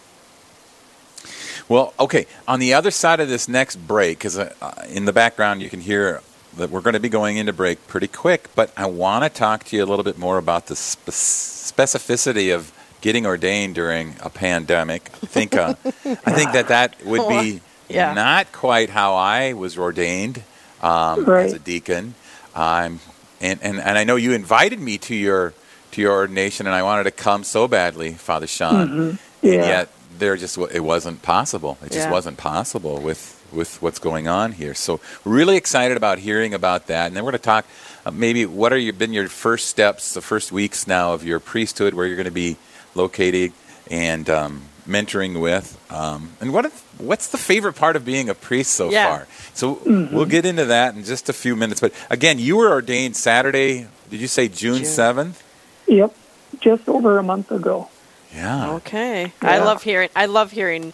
Well, 1.68 1.92
okay. 2.00 2.26
On 2.46 2.60
the 2.60 2.74
other 2.74 2.90
side 2.90 3.20
of 3.20 3.28
this 3.28 3.48
next 3.48 3.76
break, 3.76 4.18
because 4.18 4.38
uh, 4.38 4.54
uh, 4.62 4.84
in 4.88 5.04
the 5.04 5.12
background 5.12 5.60
you 5.60 5.68
can 5.68 5.80
hear 5.80 6.22
that 6.56 6.70
we're 6.70 6.80
going 6.80 6.94
to 6.94 7.00
be 7.00 7.10
going 7.10 7.36
into 7.36 7.52
break 7.52 7.86
pretty 7.86 8.08
quick, 8.08 8.48
but 8.54 8.72
I 8.76 8.86
want 8.86 9.24
to 9.24 9.30
talk 9.30 9.64
to 9.64 9.76
you 9.76 9.84
a 9.84 9.86
little 9.86 10.02
bit 10.02 10.18
more 10.18 10.38
about 10.38 10.66
the 10.66 10.76
spe- 10.76 11.10
specificity 11.10 12.54
of 12.54 12.72
getting 13.00 13.26
ordained 13.26 13.74
during 13.74 14.14
a 14.20 14.30
pandemic. 14.30 15.10
I 15.22 15.26
think 15.26 15.56
uh, 15.56 15.74
I 16.04 16.32
think 16.32 16.52
that 16.52 16.68
that 16.68 17.04
would 17.04 17.28
be 17.28 17.60
Yeah. 17.88 18.12
not 18.12 18.52
quite 18.52 18.90
how 18.90 19.14
I 19.14 19.54
was 19.54 19.78
ordained 19.78 20.42
um, 20.82 21.24
Right. 21.24 21.46
as 21.46 21.54
a 21.54 21.58
deacon. 21.58 22.14
Um, 22.54 23.00
and, 23.40 23.58
and 23.62 23.78
and 23.80 23.96
I 23.98 24.04
know 24.04 24.16
you 24.16 24.32
invited 24.32 24.78
me 24.80 24.98
to 24.98 25.14
your 25.14 25.54
to 25.92 26.02
your 26.02 26.12
ordination, 26.12 26.66
and 26.66 26.74
I 26.74 26.82
wanted 26.82 27.04
to 27.04 27.10
come 27.12 27.44
so 27.44 27.66
badly, 27.68 28.12
Father 28.12 28.46
Sean, 28.46 28.90
and 28.90 29.18
Yeah. 29.42 29.66
yet 29.66 29.88
there 30.18 30.36
just 30.36 30.58
it 30.58 30.80
wasn't 30.80 31.22
possible. 31.22 31.78
It 31.82 31.92
just 31.92 32.06
Yeah. 32.06 32.10
wasn't 32.12 32.36
possible 32.36 33.00
with 33.00 33.36
with 33.52 33.80
what's 33.80 33.98
going 33.98 34.28
on 34.28 34.52
here. 34.52 34.74
So 34.74 35.00
really 35.24 35.56
excited 35.56 35.96
about 35.96 36.18
hearing 36.18 36.52
about 36.52 36.88
that, 36.88 37.06
and 37.06 37.16
then 37.16 37.24
we're 37.24 37.30
going 37.30 37.40
to 37.40 37.44
talk 37.44 37.64
uh, 38.04 38.10
maybe 38.10 38.44
what 38.44 38.72
are 38.72 38.78
your 38.78 38.92
been 38.92 39.12
your 39.14 39.28
first 39.28 39.68
steps, 39.68 40.12
the 40.12 40.20
first 40.20 40.52
weeks 40.52 40.86
now 40.86 41.14
of 41.14 41.24
your 41.24 41.40
priesthood, 41.40 41.94
where 41.94 42.06
you're 42.06 42.16
going 42.16 42.26
to 42.26 42.30
be 42.30 42.56
located 42.98 43.52
and 43.90 44.28
um, 44.28 44.62
mentoring 44.86 45.40
with, 45.40 45.78
um, 45.90 46.32
and 46.40 46.52
what 46.52 46.64
if, 46.66 47.00
what's 47.00 47.28
the 47.28 47.38
favorite 47.38 47.74
part 47.74 47.96
of 47.96 48.04
being 48.04 48.28
a 48.28 48.34
priest 48.34 48.72
so 48.72 48.90
Yeah. 48.90 49.06
far? 49.06 49.26
So 49.54 49.80
we'll 49.86 50.26
get 50.26 50.44
into 50.44 50.66
that 50.66 50.94
in 50.94 51.04
just 51.04 51.28
a 51.28 51.32
few 51.32 51.56
minutes. 51.56 51.80
But 51.80 51.92
again, 52.10 52.38
you 52.38 52.56
were 52.56 52.68
ordained 52.70 53.16
Saturday. 53.16 53.86
Did 54.10 54.20
you 54.20 54.26
say 54.28 54.48
June 54.48 54.76
June. 54.78 54.84
seventh? 54.84 55.42
Yep, 55.86 56.14
just 56.60 56.88
over 56.88 57.16
a 57.18 57.22
month 57.22 57.50
ago. 57.50 57.88
Yeah. 58.34 58.72
Okay. 58.74 59.32
I 59.40 59.58
love 59.58 59.82
hearing 59.82 60.10
I 60.14 60.26
love 60.26 60.50
hearing 60.52 60.92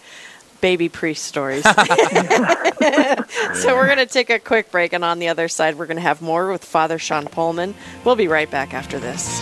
baby 0.61 0.87
priest 0.89 1.25
stories. 1.25 1.63
so 3.61 3.75
we're 3.75 3.85
going 3.87 3.97
to 3.97 4.05
take 4.05 4.29
a 4.29 4.39
quick 4.39 4.71
break 4.71 4.93
and 4.93 5.03
on 5.03 5.19
the 5.19 5.27
other 5.27 5.47
side 5.47 5.77
we're 5.77 5.85
going 5.85 5.97
to 5.97 6.01
have 6.01 6.21
more 6.21 6.49
with 6.51 6.63
Father 6.63 6.97
Sean 6.97 7.25
Pullman. 7.25 7.75
We'll 8.03 8.15
be 8.15 8.27
right 8.29 8.49
back 8.49 8.73
after 8.73 8.97
this. 8.99 9.41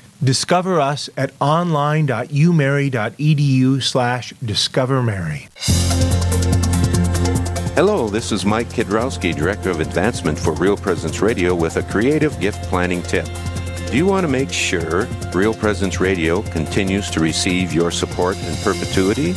Discover 0.23 0.79
us 0.79 1.09
at 1.17 1.33
online.umary.edu 1.41 3.81
slash 3.81 4.35
discovermary. 4.45 5.47
Hello, 7.73 8.07
this 8.07 8.31
is 8.31 8.45
Mike 8.45 8.69
Kidrowski, 8.69 9.35
Director 9.35 9.71
of 9.71 9.79
Advancement 9.79 10.37
for 10.37 10.53
Real 10.53 10.77
Presence 10.77 11.21
Radio, 11.21 11.55
with 11.55 11.77
a 11.77 11.83
creative 11.83 12.39
gift 12.39 12.61
planning 12.65 13.01
tip. 13.01 13.25
Do 13.89 13.97
you 13.97 14.05
want 14.05 14.23
to 14.23 14.27
make 14.27 14.51
sure 14.51 15.07
Real 15.33 15.55
Presence 15.55 15.99
Radio 15.99 16.43
continues 16.43 17.09
to 17.09 17.19
receive 17.19 17.73
your 17.73 17.89
support 17.89 18.37
in 18.43 18.55
perpetuity? 18.57 19.31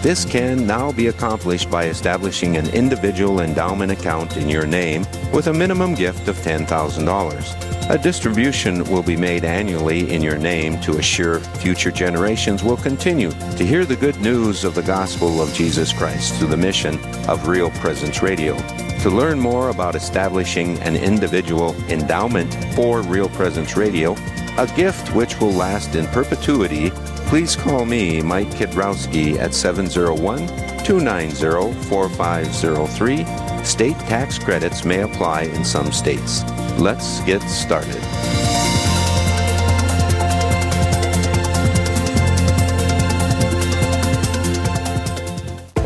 This 0.00 0.24
can 0.24 0.66
now 0.66 0.90
be 0.90 1.08
accomplished 1.08 1.70
by 1.70 1.88
establishing 1.88 2.56
an 2.56 2.66
individual 2.70 3.42
endowment 3.42 3.92
account 3.92 4.38
in 4.38 4.48
your 4.48 4.66
name 4.66 5.04
with 5.34 5.48
a 5.48 5.52
minimum 5.52 5.94
gift 5.94 6.28
of 6.28 6.36
$10,000. 6.36 7.69
A 7.90 7.98
distribution 7.98 8.84
will 8.84 9.02
be 9.02 9.16
made 9.16 9.44
annually 9.44 10.12
in 10.12 10.22
your 10.22 10.38
name 10.38 10.80
to 10.82 10.98
assure 10.98 11.40
future 11.40 11.90
generations 11.90 12.62
will 12.62 12.76
continue 12.76 13.32
to 13.32 13.66
hear 13.66 13.84
the 13.84 13.96
good 13.96 14.16
news 14.20 14.62
of 14.62 14.76
the 14.76 14.82
gospel 14.82 15.42
of 15.42 15.52
Jesus 15.54 15.92
Christ 15.92 16.36
through 16.36 16.50
the 16.50 16.56
mission 16.56 17.00
of 17.28 17.48
Real 17.48 17.68
Presence 17.82 18.22
Radio. 18.22 18.56
To 19.00 19.10
learn 19.10 19.40
more 19.40 19.70
about 19.70 19.96
establishing 19.96 20.78
an 20.82 20.94
individual 20.94 21.74
endowment 21.90 22.54
for 22.76 23.02
Real 23.02 23.28
Presence 23.30 23.76
Radio, 23.76 24.12
a 24.56 24.72
gift 24.76 25.12
which 25.12 25.40
will 25.40 25.50
last 25.50 25.96
in 25.96 26.06
perpetuity, 26.06 26.90
please 27.26 27.56
call 27.56 27.86
me, 27.86 28.22
Mike 28.22 28.50
Kidrowski, 28.50 29.36
at 29.36 29.52
701 29.52 30.46
290 30.84 31.72
4503. 31.88 33.49
State 33.64 33.98
tax 34.00 34.38
credits 34.38 34.84
may 34.84 35.02
apply 35.02 35.42
in 35.42 35.64
some 35.64 35.92
states. 35.92 36.42
Let's 36.78 37.20
get 37.20 37.42
started. 37.42 38.49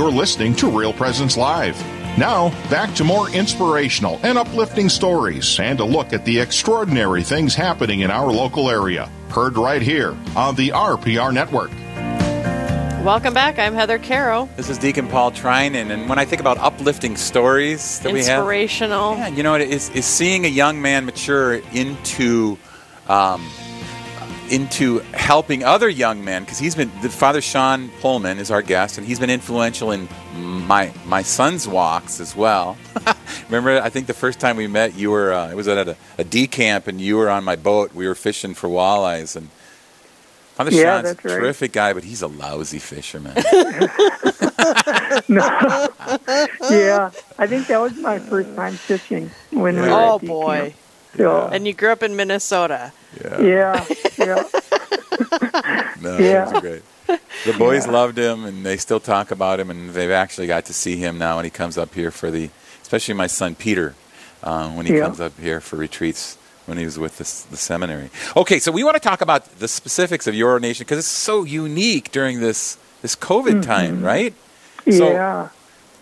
You're 0.00 0.10
listening 0.10 0.54
to 0.54 0.70
Real 0.70 0.94
Presence 0.94 1.36
Live. 1.36 1.78
Now, 2.16 2.48
back 2.70 2.94
to 2.94 3.04
more 3.04 3.28
inspirational 3.32 4.18
and 4.22 4.38
uplifting 4.38 4.88
stories 4.88 5.60
and 5.60 5.78
a 5.78 5.84
look 5.84 6.14
at 6.14 6.24
the 6.24 6.40
extraordinary 6.40 7.22
things 7.22 7.54
happening 7.54 8.00
in 8.00 8.10
our 8.10 8.32
local 8.32 8.70
area. 8.70 9.10
Heard 9.28 9.58
right 9.58 9.82
here 9.82 10.16
on 10.34 10.54
the 10.54 10.70
RPR 10.70 11.34
Network. 11.34 11.70
Welcome 13.04 13.34
back. 13.34 13.58
I'm 13.58 13.74
Heather 13.74 13.98
Caro. 13.98 14.48
This 14.56 14.70
is 14.70 14.78
Deacon 14.78 15.06
Paul 15.06 15.32
Trinan, 15.32 15.90
and 15.90 16.08
when 16.08 16.18
I 16.18 16.24
think 16.24 16.40
about 16.40 16.56
uplifting 16.56 17.14
stories 17.14 18.00
that 18.00 18.10
we 18.10 18.20
have, 18.20 18.38
Inspirational. 18.38 19.16
yeah, 19.16 19.28
you 19.28 19.42
know, 19.42 19.54
it 19.54 19.68
is, 19.68 19.90
is 19.90 20.06
seeing 20.06 20.46
a 20.46 20.48
young 20.48 20.80
man 20.80 21.04
mature 21.04 21.56
into 21.74 22.56
um, 23.06 23.46
into 24.50 24.98
helping 25.14 25.62
other 25.64 25.88
young 25.88 26.24
men 26.24 26.42
because 26.42 26.58
he's 26.58 26.74
been 26.74 26.90
the 27.02 27.08
Father 27.08 27.40
Sean 27.40 27.88
Pullman 28.00 28.38
is 28.38 28.50
our 28.50 28.62
guest, 28.62 28.98
and 28.98 29.06
he's 29.06 29.18
been 29.18 29.30
influential 29.30 29.90
in 29.92 30.08
my 30.34 30.92
my 31.06 31.22
son's 31.22 31.66
walks 31.68 32.20
as 32.20 32.34
well. 32.36 32.76
Remember, 33.48 33.80
I 33.80 33.90
think 33.90 34.06
the 34.06 34.14
first 34.14 34.40
time 34.40 34.56
we 34.56 34.66
met, 34.66 34.94
you 34.96 35.10
were 35.10 35.32
uh, 35.32 35.50
it 35.50 35.54
was 35.56 35.68
at 35.68 35.88
a, 35.88 35.96
a 36.18 36.24
D 36.24 36.46
camp, 36.46 36.86
and 36.88 37.00
you 37.00 37.16
were 37.16 37.30
on 37.30 37.44
my 37.44 37.56
boat. 37.56 37.94
We 37.94 38.06
were 38.08 38.14
fishing 38.14 38.54
for 38.54 38.68
walleyes, 38.68 39.36
and 39.36 39.48
Father 40.54 40.70
Yeah, 40.72 40.82
Sean's 41.02 41.10
a 41.10 41.14
that's 41.14 41.24
right. 41.24 41.34
terrific 41.40 41.72
guy, 41.72 41.92
but 41.92 42.04
he's 42.04 42.22
a 42.22 42.26
lousy 42.28 42.78
fisherman. 42.80 43.34
no. 45.28 45.88
yeah, 46.70 47.10
I 47.38 47.46
think 47.46 47.66
that 47.68 47.78
was 47.80 47.96
my 47.96 48.18
first 48.18 48.54
time 48.56 48.74
fishing 48.74 49.30
when 49.50 49.76
we 49.76 49.82
were 49.82 49.88
Oh 49.90 50.14
at 50.16 50.20
D 50.22 50.26
boy! 50.26 50.58
camp. 50.60 50.74
So, 51.16 51.48
And 51.52 51.66
you 51.66 51.72
grew 51.74 51.90
up 51.90 52.02
in 52.04 52.14
Minnesota. 52.14 52.92
yeah, 53.24 53.40
yeah, 53.40 53.84
yeah. 54.26 55.94
no, 56.00 56.18
Yeah. 56.18 56.50
was 56.52 56.60
great. 56.60 56.82
The 57.44 57.52
boys 57.58 57.86
loved 57.86 58.18
him, 58.18 58.44
and 58.44 58.64
they 58.64 58.76
still 58.76 59.00
talk 59.00 59.30
about 59.30 59.58
him, 59.60 59.70
and 59.70 59.90
they've 59.90 60.10
actually 60.10 60.46
got 60.46 60.66
to 60.66 60.72
see 60.72 60.96
him 60.96 61.18
now 61.18 61.36
when 61.36 61.44
he 61.44 61.50
comes 61.50 61.76
up 61.78 61.94
here 61.94 62.10
for 62.10 62.30
the, 62.30 62.50
especially 62.82 63.14
my 63.14 63.26
son 63.26 63.54
Peter, 63.54 63.94
uh, 64.42 64.68
when 64.70 64.86
he 64.86 64.94
Yeah. 64.94 65.00
comes 65.06 65.20
up 65.20 65.38
here 65.38 65.60
for 65.60 65.76
retreats 65.76 66.36
when 66.66 66.78
he 66.78 66.84
was 66.84 66.98
with 66.98 67.18
the, 67.18 67.24
the 67.50 67.56
seminary. 67.56 68.10
Okay, 68.36 68.58
so 68.60 68.70
we 68.70 68.84
want 68.84 68.94
to 68.94 69.00
talk 69.00 69.20
about 69.22 69.58
the 69.58 69.66
specifics 69.66 70.26
of 70.28 70.34
your 70.34 70.50
ordination 70.50 70.84
because 70.84 70.98
it's 70.98 71.08
so 71.08 71.42
unique 71.44 72.12
during 72.12 72.40
this 72.40 72.76
this 73.02 73.16
COVID 73.16 73.62
time, 73.62 74.02
right? 74.04 74.34
So- 74.84 74.90
Mm-hmm. 74.90 75.02
yeah. 75.14 75.48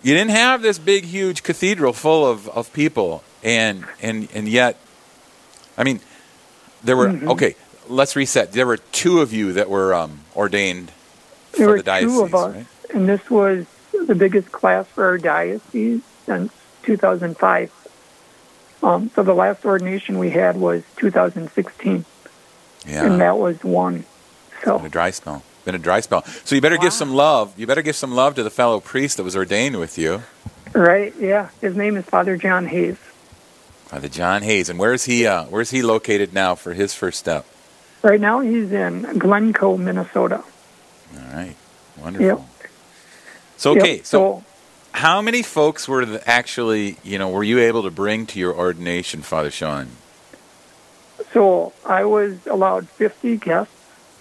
You 0.01 0.15
didn't 0.15 0.31
have 0.31 0.63
this 0.63 0.79
big, 0.79 1.05
huge 1.05 1.43
cathedral 1.43 1.93
full 1.93 2.25
of, 2.25 2.49
of 2.51 2.73
people, 2.73 3.25
and 3.43 3.85
and 4.01 4.29
and 4.33 4.47
yet, 4.49 4.77
I 5.77 5.83
mean, 5.85 6.01
there 6.85 6.97
were 6.97 7.09
Mm-hmm. 7.09 7.31
okay. 7.31 7.57
Let's 7.89 8.17
reset. 8.17 8.53
There 8.53 8.67
were 8.67 8.77
two 8.77 9.21
of 9.21 9.33
you 9.33 9.53
that 9.55 9.69
were 9.71 9.95
um, 9.95 10.21
ordained 10.37 10.91
for 11.53 11.67
were 11.67 11.77
the 11.79 11.83
diocese, 11.83 12.11
two 12.17 12.23
of 12.23 12.35
us, 12.35 12.55
right? 12.55 12.67
and 12.95 13.09
this 13.09 13.29
was 13.31 13.67
the 14.07 14.15
biggest 14.15 14.53
class 14.53 14.87
for 14.87 15.05
our 15.07 15.19
diocese 15.19 16.03
since 16.27 16.53
2005. 16.85 17.73
Um, 18.83 19.11
so 19.15 19.23
the 19.23 19.35
last 19.35 19.65
ordination 19.65 20.19
we 20.19 20.31
had 20.31 20.57
was 20.57 20.85
2016, 20.97 22.05
Yeah, 22.87 23.05
and 23.07 23.21
that 23.21 23.37
was 23.39 23.63
one. 23.65 24.05
been 24.65 24.85
a 24.85 24.89
dry 24.89 25.11
spell. 25.11 25.43
Been 25.65 25.75
a 25.75 25.79
dry 25.79 26.01
spell. 26.01 26.25
So 26.45 26.55
you 26.55 26.61
better 26.61 26.79
give 26.79 26.93
some 26.93 27.13
love. 27.13 27.59
You 27.59 27.67
better 27.67 27.83
give 27.83 27.97
some 27.97 28.13
love 28.15 28.37
to 28.37 28.43
the 28.43 28.51
fellow 28.51 28.79
priest 28.81 29.17
that 29.17 29.25
was 29.25 29.35
ordained 29.37 29.79
with 29.81 29.99
you, 29.99 30.23
right, 30.75 31.13
yeah. 31.19 31.49
His 31.61 31.77
name 31.77 31.97
is 31.97 32.05
Father 32.05 32.37
John 32.37 32.67
Hayes. 32.67 32.97
Father 33.87 34.09
John 34.09 34.43
Hayes. 34.43 34.69
And 34.69 34.79
where's 34.79 35.05
he? 35.07 35.27
Uh, 35.27 35.45
where's 35.45 35.71
he 35.71 35.83
located 35.83 36.33
now 36.33 36.55
for 36.55 36.75
his 36.75 36.95
first 36.95 37.19
step? 37.19 37.47
Right 38.03 38.21
now 38.21 38.41
he's 38.41 38.71
in 38.73 39.19
Glencoe, 39.19 39.77
Minnesota. 39.77 40.45
All 41.17 41.35
right, 41.35 41.57
wonderful. 42.01 42.27
Yep. 42.27 42.71
So 43.57 43.75
Yep, 43.75 43.83
okay, 43.83 44.03
so 44.03 44.45
how 44.93 45.21
many 45.21 45.43
folks 45.43 45.89
were 45.89 46.05
the, 46.05 46.29
actually, 46.29 46.97
you 47.03 47.19
know, 47.19 47.31
were 47.31 47.45
you 47.45 47.59
able 47.59 47.83
to 47.83 47.91
bring 47.91 48.27
to 48.27 48.39
your 48.39 48.55
ordination, 48.55 49.23
Father 49.23 49.51
Sean? 49.51 49.89
So 51.33 51.73
I 51.85 52.05
was 52.05 52.47
allowed 52.47 52.89
50 52.89 53.37
guests, 53.37 53.75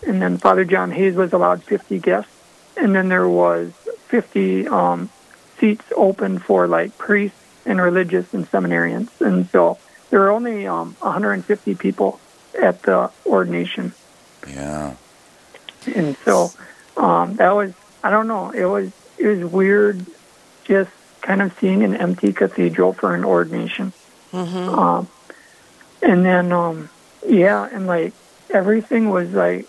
and 0.06 0.22
then 0.22 0.38
Father 0.38 0.66
John 0.66 0.92
Hayes 0.92 1.16
was 1.16 1.34
allowed 1.34 1.64
50 1.64 2.00
guests, 2.00 2.32
and 2.76 2.96
then 2.96 3.10
there 3.10 3.28
was 3.28 3.72
50 4.08 4.68
um, 4.68 5.10
seats 5.58 5.86
open 5.96 6.40
for 6.40 6.68
like 6.68 6.98
priests 6.98 7.38
and 7.66 7.82
religious 7.82 8.34
and 8.34 8.50
seminarians, 8.50 9.10
and 9.22 9.50
so 9.50 9.78
there 10.10 10.20
were 10.20 10.30
only 10.30 10.68
um, 10.68 10.96
150 11.00 11.76
people 11.76 12.20
at 12.58 12.82
the 12.84 13.10
ordination, 13.26 13.94
Yeah. 14.48 14.94
and 15.86 16.16
so 16.26 16.52
um, 16.96 17.36
that 17.38 17.52
was 17.56 17.74
I 18.04 18.10
don't 18.10 18.28
know 18.28 18.52
it 18.52 18.66
was 18.66 18.92
it 19.18 19.28
was 19.28 19.52
weird 19.52 20.06
just 20.66 20.92
kind 21.22 21.42
of 21.42 21.58
seeing 21.60 21.84
an 21.84 21.96
empty 21.96 22.32
cathedral 22.34 22.94
for 22.94 23.14
an 23.16 23.24
ordination. 23.26 23.94
Um, 24.34 25.08
and 26.02 26.24
then, 26.26 26.52
um, 26.52 26.90
yeah, 27.28 27.68
and 27.72 27.88
like 27.88 28.14
everything 28.50 29.10
was 29.10 29.30
like 29.32 29.68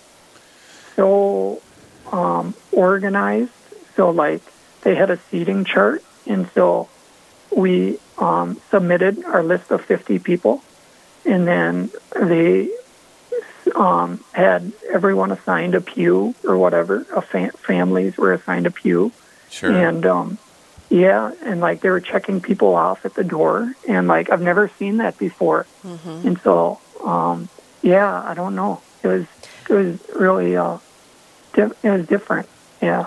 so 0.96 1.62
um, 2.12 2.54
organized. 2.72 3.50
So 3.96 4.10
like 4.10 4.42
they 4.82 4.94
had 4.94 5.10
a 5.10 5.18
seating 5.30 5.64
chart, 5.64 6.02
and 6.26 6.48
so 6.54 6.88
we 7.54 7.98
um, 8.18 8.60
submitted 8.70 9.24
our 9.24 9.42
list 9.42 9.70
of 9.70 9.84
50 9.84 10.18
people, 10.18 10.62
and 11.24 11.46
then 11.46 11.90
they 12.18 12.70
um, 13.74 14.22
had 14.32 14.72
everyone 14.90 15.30
assigned 15.32 15.74
a 15.74 15.80
pew 15.80 16.34
or 16.44 16.56
whatever. 16.56 17.06
A 17.14 17.20
fa- 17.22 17.52
families 17.58 18.16
were 18.16 18.32
assigned 18.32 18.66
a 18.66 18.70
pew, 18.70 19.12
Sure. 19.50 19.70
and 19.72 20.04
um, 20.06 20.38
yeah, 20.90 21.32
and 21.42 21.60
like 21.60 21.80
they 21.80 21.90
were 21.90 22.00
checking 22.00 22.40
people 22.40 22.74
off 22.74 23.04
at 23.04 23.14
the 23.14 23.24
door, 23.24 23.72
and 23.86 24.08
like 24.08 24.30
I've 24.30 24.40
never 24.40 24.70
seen 24.78 24.98
that 24.98 25.18
before, 25.18 25.66
and 25.84 26.40
so 26.40 26.80
um, 27.04 27.48
yeah, 27.82 28.22
I 28.22 28.34
don't 28.34 28.54
know. 28.56 28.80
It 29.02 29.08
was 29.08 29.26
it 29.68 29.74
was 29.74 29.98
really 30.16 30.56
uh, 30.56 30.78
di- 31.52 31.72
it 31.82 31.90
was 31.90 32.06
different. 32.06 32.48
Yeah. 32.80 33.06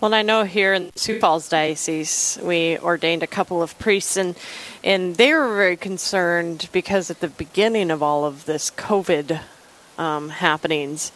Well, 0.00 0.12
and 0.12 0.14
I 0.14 0.22
know 0.22 0.44
here 0.44 0.74
in 0.74 0.90
Sioux 0.96 1.20
Falls 1.20 1.48
Diocese, 1.48 2.38
we 2.42 2.78
ordained 2.78 3.22
a 3.22 3.28
couple 3.28 3.62
of 3.62 3.78
priests, 3.78 4.16
and 4.16 4.34
and 4.82 5.14
they 5.14 5.32
were 5.32 5.54
very 5.54 5.76
concerned 5.76 6.68
because 6.72 7.10
at 7.10 7.20
the 7.20 7.28
beginning 7.28 7.90
of 7.90 8.02
all 8.02 8.24
of 8.24 8.44
this 8.44 8.70
COVID 8.72 9.40
um, 9.96 10.30
happenings, 10.30 11.12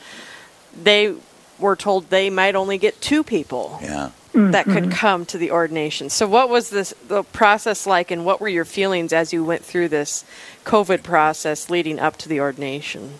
they 0.80 1.14
were 1.58 1.74
told 1.76 2.08
they 2.10 2.30
might 2.30 2.54
only 2.54 2.78
get 2.78 3.00
two 3.00 3.24
people 3.24 3.80
yeah. 3.82 4.10
that 4.32 4.64
could 4.64 4.92
come 4.92 5.26
to 5.26 5.38
the 5.38 5.50
ordination. 5.50 6.08
So, 6.08 6.28
what 6.28 6.48
was 6.48 6.70
this 6.70 6.94
the 7.08 7.24
process 7.24 7.84
like, 7.84 8.12
and 8.12 8.24
what 8.24 8.40
were 8.40 8.48
your 8.48 8.64
feelings 8.64 9.12
as 9.12 9.32
you 9.32 9.44
went 9.44 9.64
through 9.64 9.88
this 9.88 10.24
COVID 10.64 11.02
process 11.02 11.68
leading 11.68 11.98
up 11.98 12.16
to 12.18 12.28
the 12.28 12.40
ordination? 12.40 13.14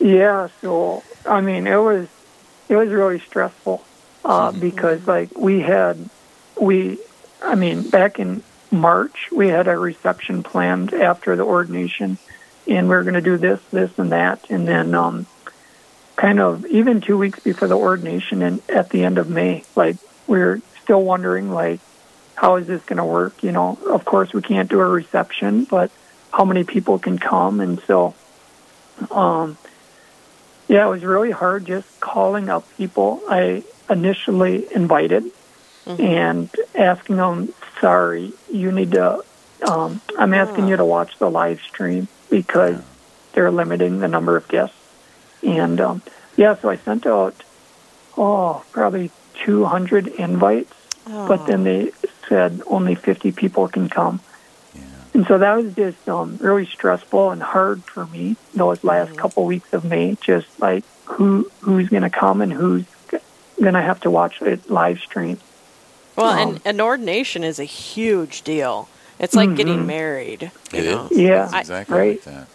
Yeah, 0.00 0.48
so 0.62 1.02
I 1.26 1.42
mean, 1.42 1.66
it 1.66 1.76
was 1.76 2.08
it 2.70 2.76
was 2.76 2.88
really 2.88 3.20
stressful 3.20 3.84
uh, 4.28 4.52
because 4.52 5.04
like 5.06 5.36
we 5.36 5.60
had 5.60 6.08
we 6.60 6.98
I 7.42 7.54
mean 7.54 7.88
back 7.88 8.20
in 8.20 8.42
March 8.70 9.32
we 9.32 9.48
had 9.48 9.66
a 9.66 9.76
reception 9.76 10.42
planned 10.42 10.92
after 10.92 11.34
the 11.34 11.44
ordination, 11.44 12.18
and 12.68 12.88
we 12.88 12.94
were 12.94 13.02
going 13.02 13.14
to 13.14 13.22
do 13.22 13.38
this, 13.38 13.60
this, 13.72 13.98
and 13.98 14.12
that, 14.12 14.48
and 14.50 14.68
then 14.68 14.94
um, 14.94 15.26
kind 16.16 16.38
of 16.38 16.66
even 16.66 17.00
two 17.00 17.16
weeks 17.16 17.40
before 17.40 17.66
the 17.66 17.78
ordination 17.78 18.42
and 18.42 18.60
at 18.68 18.90
the 18.90 19.02
end 19.04 19.16
of 19.16 19.30
May, 19.30 19.64
like 19.74 19.96
we 20.26 20.40
are 20.42 20.60
still 20.82 21.02
wondering 21.02 21.50
like 21.50 21.80
how 22.34 22.56
is 22.56 22.66
this 22.66 22.84
going 22.84 22.98
to 22.98 23.04
work? 23.04 23.42
You 23.42 23.52
know, 23.52 23.78
of 23.88 24.04
course 24.04 24.32
we 24.34 24.42
can't 24.42 24.68
do 24.68 24.78
a 24.78 24.86
reception, 24.86 25.64
but 25.64 25.90
how 26.30 26.44
many 26.44 26.64
people 26.64 26.98
can 26.98 27.18
come? 27.18 27.60
And 27.60 27.80
so, 27.80 28.14
um, 29.10 29.56
yeah, 30.68 30.86
it 30.86 30.90
was 30.90 31.02
really 31.02 31.30
hard 31.30 31.64
just 31.64 31.98
calling 31.98 32.50
up 32.50 32.68
people 32.76 33.22
I 33.26 33.64
initially 33.90 34.66
invited 34.74 35.24
and 35.98 36.50
asking 36.74 37.16
them, 37.16 37.52
sorry, 37.80 38.32
you 38.52 38.72
need 38.72 38.92
to, 38.92 39.22
um, 39.66 40.00
I'm 40.18 40.34
asking 40.34 40.68
you 40.68 40.76
to 40.76 40.84
watch 40.84 41.18
the 41.18 41.30
live 41.30 41.60
stream 41.62 42.08
because 42.30 42.80
they're 43.32 43.50
limiting 43.50 44.00
the 44.00 44.08
number 44.08 44.36
of 44.36 44.46
guests. 44.48 44.76
And 45.42 45.80
um, 45.80 46.02
yeah, 46.36 46.56
so 46.56 46.68
I 46.68 46.76
sent 46.76 47.06
out, 47.06 47.34
oh, 48.16 48.64
probably 48.72 49.10
200 49.44 50.08
invites, 50.08 50.74
but 51.06 51.46
then 51.46 51.64
they 51.64 51.92
said 52.28 52.60
only 52.66 52.94
50 52.94 53.32
people 53.32 53.68
can 53.68 53.88
come. 53.88 54.20
And 55.14 55.26
so 55.26 55.38
that 55.38 55.56
was 55.56 55.74
just 55.74 56.08
um, 56.08 56.36
really 56.40 56.66
stressful 56.66 57.30
and 57.30 57.42
hard 57.42 57.82
for 57.82 58.06
me 58.06 58.36
those 58.54 58.84
last 58.84 59.16
couple 59.16 59.46
weeks 59.46 59.72
of 59.72 59.84
May. 59.84 60.16
Just 60.20 60.60
like 60.60 60.84
who 61.06 61.50
who's 61.60 61.88
going 61.88 62.02
to 62.02 62.10
come 62.10 62.40
and 62.40 62.52
who's 62.52 62.84
going 63.60 63.76
I 63.76 63.82
have 63.82 64.00
to 64.00 64.10
watch 64.10 64.40
it 64.42 64.70
live 64.70 65.00
stream. 65.00 65.38
Well, 66.16 66.26
Um, 66.28 66.48
and 66.48 66.60
an 66.64 66.80
ordination 66.80 67.44
is 67.44 67.58
a 67.58 67.64
huge 67.64 68.42
deal. 68.42 68.88
It's 69.18 69.34
like 69.34 69.54
getting 69.56 69.86
married. 69.86 70.50
you 70.72 70.82
know? 70.82 71.08
is. 71.10 71.18
Yeah, 71.18 71.44
It's 71.46 71.54
exactly 71.54 71.96
right. 71.96 72.10
like 72.10 72.22
that. 72.24 72.46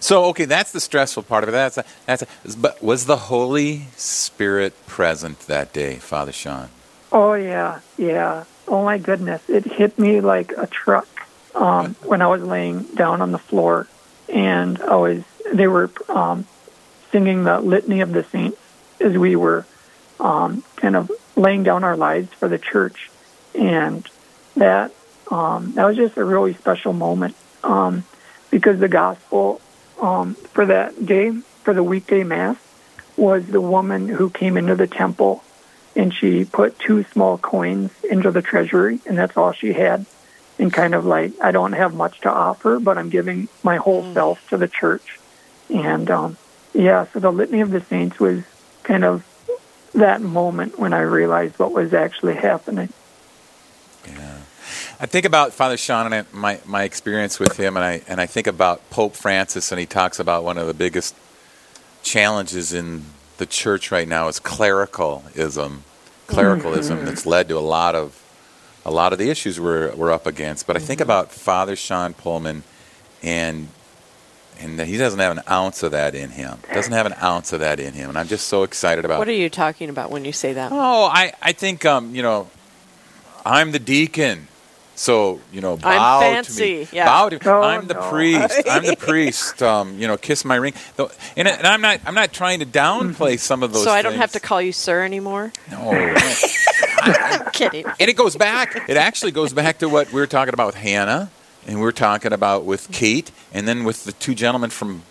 So 0.00 0.24
okay, 0.26 0.44
that's 0.44 0.72
the 0.72 0.80
stressful 0.80 1.22
part 1.24 1.44
of 1.44 1.50
it. 1.50 1.52
That's 1.52 1.78
a, 1.78 1.84
that's. 2.06 2.22
A, 2.22 2.26
but 2.58 2.82
was 2.82 3.06
the 3.06 3.16
Holy 3.16 3.86
Spirit 3.96 4.74
present 4.86 5.38
that 5.46 5.72
day, 5.72 5.96
Father 5.96 6.32
Sean? 6.32 6.68
Oh 7.12 7.34
yeah, 7.34 7.80
yeah. 7.96 8.44
Oh 8.66 8.84
my 8.84 8.98
goodness, 8.98 9.48
it 9.48 9.64
hit 9.64 9.96
me 9.96 10.20
like 10.20 10.52
a 10.56 10.66
truck 10.66 11.06
um, 11.54 11.94
when 12.02 12.22
I 12.22 12.26
was 12.26 12.42
laying 12.42 12.82
down 12.96 13.22
on 13.22 13.30
the 13.30 13.38
floor, 13.38 13.86
and 14.28 14.80
I 14.82 14.96
was. 14.96 15.22
They 15.52 15.68
were 15.68 15.90
um, 16.08 16.46
singing 17.12 17.44
the 17.44 17.60
litany 17.60 18.00
of 18.00 18.12
the 18.12 18.24
saints 18.24 18.58
as 19.00 19.16
we 19.16 19.36
were 19.36 19.64
um, 20.20 20.62
kind 20.76 20.96
of 20.96 21.10
laying 21.36 21.62
down 21.62 21.84
our 21.84 21.96
lives 21.96 22.32
for 22.34 22.48
the 22.48 22.58
church, 22.58 23.10
and 23.54 24.08
that 24.56 24.92
um, 25.30 25.72
that 25.72 25.84
was 25.84 25.96
just 25.96 26.16
a 26.16 26.24
really 26.24 26.54
special 26.54 26.92
moment 26.92 27.36
um, 27.62 28.04
because 28.50 28.78
the 28.80 28.88
gospel 28.88 29.60
um, 30.00 30.34
for 30.34 30.66
that 30.66 31.04
day 31.04 31.30
for 31.62 31.74
the 31.74 31.82
weekday 31.82 32.24
mass 32.24 32.56
was 33.16 33.46
the 33.46 33.60
woman 33.60 34.08
who 34.08 34.30
came 34.30 34.56
into 34.56 34.74
the 34.74 34.86
temple 34.86 35.42
and 35.98 36.14
she 36.14 36.44
put 36.44 36.78
two 36.78 37.02
small 37.04 37.36
coins 37.36 37.90
into 38.04 38.30
the 38.30 38.40
treasury, 38.40 39.00
and 39.04 39.18
that's 39.18 39.36
all 39.36 39.52
she 39.52 39.72
had. 39.72 40.06
And 40.58 40.72
kind 40.72 40.94
of 40.94 41.04
like, 41.04 41.32
I 41.40 41.50
don't 41.50 41.72
have 41.72 41.92
much 41.94 42.20
to 42.20 42.30
offer, 42.30 42.78
but 42.78 42.98
I'm 42.98 43.10
giving 43.10 43.48
my 43.62 43.76
whole 43.76 44.02
mm. 44.02 44.14
self 44.14 44.48
to 44.50 44.56
the 44.56 44.68
church. 44.68 45.18
And 45.72 46.10
um, 46.10 46.36
yeah, 46.72 47.06
so 47.12 47.18
the 47.18 47.32
Litany 47.32 47.60
of 47.60 47.70
the 47.70 47.80
Saints 47.80 48.18
was 48.18 48.44
kind 48.84 49.04
of 49.04 49.24
that 49.94 50.20
moment 50.20 50.78
when 50.78 50.92
I 50.92 51.00
realized 51.00 51.58
what 51.58 51.72
was 51.72 51.94
actually 51.94 52.34
happening. 52.34 52.92
Yeah. 54.06 54.38
I 55.00 55.06
think 55.06 55.24
about 55.24 55.52
Father 55.52 55.76
Sean 55.76 56.12
and 56.12 56.32
my, 56.32 56.60
my 56.66 56.82
experience 56.82 57.38
with 57.38 57.56
him, 57.56 57.76
and 57.76 57.84
I, 57.84 58.02
and 58.08 58.20
I 58.20 58.26
think 58.26 58.46
about 58.46 58.88
Pope 58.90 59.14
Francis, 59.14 59.70
and 59.70 59.78
he 59.78 59.86
talks 59.86 60.18
about 60.18 60.44
one 60.44 60.58
of 60.58 60.66
the 60.66 60.74
biggest 60.74 61.14
challenges 62.02 62.72
in 62.72 63.04
the 63.38 63.46
church 63.46 63.90
right 63.90 64.08
now 64.08 64.28
is 64.28 64.40
clericalism, 64.40 65.84
clericalism 66.26 66.98
mm-hmm. 66.98 67.06
that's 67.06 67.26
led 67.26 67.48
to 67.48 67.56
a 67.56 67.60
lot 67.60 67.94
of 67.94 68.24
a 68.84 68.90
lot 68.90 69.12
of 69.12 69.18
the 69.18 69.28
issues 69.28 69.60
we're 69.60 69.94
we're 69.94 70.10
up 70.10 70.26
against. 70.26 70.66
But 70.66 70.76
I 70.76 70.80
think 70.80 71.00
mm-hmm. 71.00 71.10
about 71.10 71.32
Father 71.32 71.76
Sean 71.76 72.14
Pullman, 72.14 72.64
and 73.22 73.68
and 74.60 74.80
he 74.80 74.96
doesn't 74.96 75.18
have 75.18 75.36
an 75.36 75.42
ounce 75.50 75.82
of 75.82 75.92
that 75.92 76.14
in 76.14 76.30
him. 76.30 76.58
Doesn't 76.72 76.92
have 76.92 77.06
an 77.06 77.14
ounce 77.22 77.52
of 77.52 77.60
that 77.60 77.80
in 77.80 77.92
him, 77.92 78.08
and 78.08 78.18
I'm 78.18 78.28
just 78.28 78.46
so 78.46 78.62
excited 78.62 79.04
about. 79.04 79.18
What 79.18 79.28
are 79.28 79.32
you 79.32 79.50
talking 79.50 79.88
about 79.88 80.10
when 80.10 80.24
you 80.24 80.32
say 80.32 80.52
that? 80.52 80.72
Oh, 80.72 81.04
I 81.04 81.32
I 81.42 81.52
think 81.52 81.84
um 81.84 82.14
you 82.14 82.22
know, 82.22 82.48
I'm 83.44 83.72
the 83.72 83.78
deacon. 83.78 84.48
So 84.98 85.40
you 85.52 85.60
know, 85.60 85.76
bow 85.76 86.18
I'm 86.18 86.34
fancy. 86.34 86.54
to 86.54 86.80
me. 86.80 86.88
Yeah. 86.92 87.06
Bow 87.06 87.28
to. 87.28 87.48
Oh, 87.48 87.62
I'm 87.62 87.86
the 87.86 87.94
no. 87.94 88.10
priest. 88.10 88.62
I'm 88.68 88.84
the 88.84 88.96
priest. 88.98 89.62
Um, 89.62 89.96
you 89.96 90.08
know, 90.08 90.16
kiss 90.16 90.44
my 90.44 90.56
ring. 90.56 90.74
And, 91.36 91.46
and, 91.46 91.66
I'm 91.66 91.80
not. 91.80 92.00
I'm 92.04 92.14
not 92.14 92.32
trying 92.32 92.58
to 92.58 92.66
downplay 92.66 93.14
mm-hmm. 93.14 93.36
some 93.36 93.62
of 93.62 93.72
those. 93.72 93.84
So 93.84 93.92
I 93.92 94.02
don't 94.02 94.16
have 94.16 94.32
to 94.32 94.40
call 94.40 94.60
you 94.60 94.72
sir 94.72 95.04
anymore. 95.04 95.52
No. 95.70 95.90
I'm 97.00 97.50
kidding. 97.52 97.86
And 97.86 98.10
it 98.10 98.16
goes 98.16 98.34
back. 98.34 98.88
It 98.88 98.96
actually 98.96 99.30
goes 99.30 99.52
back 99.52 99.78
to 99.78 99.88
what 99.88 100.12
we 100.12 100.20
were 100.20 100.26
talking 100.26 100.52
about 100.52 100.66
with 100.66 100.74
Hannah, 100.74 101.30
and 101.68 101.80
we 101.80 101.86
are 101.86 101.92
talking 101.92 102.32
about 102.32 102.64
with 102.64 102.90
Kate, 102.90 103.30
and 103.52 103.68
then 103.68 103.84
with 103.84 104.02
the 104.02 104.12
two 104.12 104.34
gentlemen 104.34 104.70
from 104.70 105.02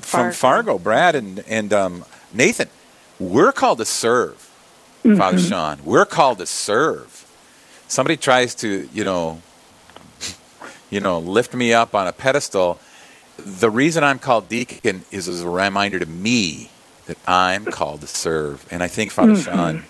from 0.00 0.32
Fargo, 0.32 0.32
Fargo 0.32 0.78
Brad 0.78 1.14
and 1.14 1.44
and 1.46 1.72
um, 1.72 2.04
Nathan. 2.32 2.68
We're 3.20 3.52
called 3.52 3.78
to 3.78 3.84
serve, 3.84 4.50
mm-hmm. 5.04 5.16
Father 5.16 5.38
Sean. 5.38 5.78
We're 5.84 6.04
called 6.04 6.38
to 6.38 6.46
serve 6.46 7.16
somebody 7.88 8.16
tries 8.16 8.54
to, 8.56 8.88
you 8.92 9.04
know, 9.04 9.40
you 10.90 11.00
know, 11.00 11.18
lift 11.18 11.54
me 11.54 11.72
up 11.72 11.94
on 11.94 12.06
a 12.06 12.12
pedestal, 12.12 12.78
the 13.38 13.70
reason 13.70 14.04
I'm 14.04 14.18
called 14.18 14.48
deacon 14.48 15.04
is 15.10 15.28
as 15.28 15.42
a 15.42 15.48
reminder 15.48 15.98
to 15.98 16.06
me 16.06 16.70
that 17.06 17.18
I'm 17.26 17.64
called 17.64 18.00
to 18.00 18.06
serve. 18.06 18.66
And 18.70 18.82
I 18.82 18.88
think 18.88 19.10
Father 19.10 19.32
mm-hmm. 19.32 19.56
Sean, 19.56 19.84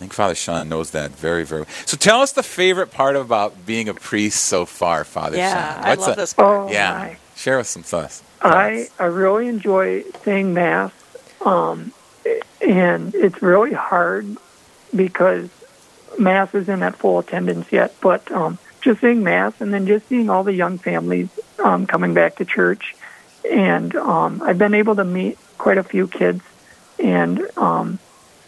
I 0.00 0.02
think 0.02 0.14
Father 0.14 0.34
Sean 0.34 0.70
knows 0.70 0.92
that 0.92 1.10
very, 1.10 1.44
very 1.44 1.60
well. 1.60 1.70
So 1.84 1.94
tell 1.94 2.22
us 2.22 2.32
the 2.32 2.42
favorite 2.42 2.90
part 2.90 3.16
about 3.16 3.66
being 3.66 3.86
a 3.86 3.92
priest 3.92 4.46
so 4.46 4.64
far, 4.64 5.04
Father 5.04 5.36
yeah, 5.36 5.74
Sean. 5.74 5.88
What's 5.90 6.02
I 6.02 6.06
love 6.06 6.16
a, 6.16 6.20
this 6.22 6.32
part. 6.32 6.70
Oh, 6.70 6.72
yeah, 6.72 6.92
my. 6.92 7.16
share 7.36 7.58
with 7.58 7.66
some 7.66 7.82
thoughts. 7.82 8.22
I 8.40 8.88
I 8.98 9.04
really 9.04 9.46
enjoy 9.46 10.04
saying 10.24 10.54
mass, 10.54 10.90
um, 11.44 11.92
and 12.66 13.14
it's 13.14 13.42
really 13.42 13.74
hard 13.74 14.38
because 14.96 15.50
mass 16.18 16.54
isn't 16.54 16.82
at 16.82 16.96
full 16.96 17.18
attendance 17.18 17.70
yet, 17.70 17.94
but 18.00 18.32
um, 18.32 18.58
just 18.80 19.02
saying 19.02 19.22
mass 19.22 19.60
and 19.60 19.74
then 19.74 19.86
just 19.86 20.08
seeing 20.08 20.30
all 20.30 20.44
the 20.44 20.54
young 20.54 20.78
families 20.78 21.28
um, 21.58 21.86
coming 21.86 22.14
back 22.14 22.36
to 22.36 22.46
church. 22.46 22.96
And 23.52 23.94
um, 23.96 24.40
I've 24.40 24.56
been 24.56 24.72
able 24.72 24.96
to 24.96 25.04
meet 25.04 25.36
quite 25.58 25.76
a 25.76 25.84
few 25.84 26.08
kids 26.08 26.40
and 26.98 27.46
um, 27.58 27.98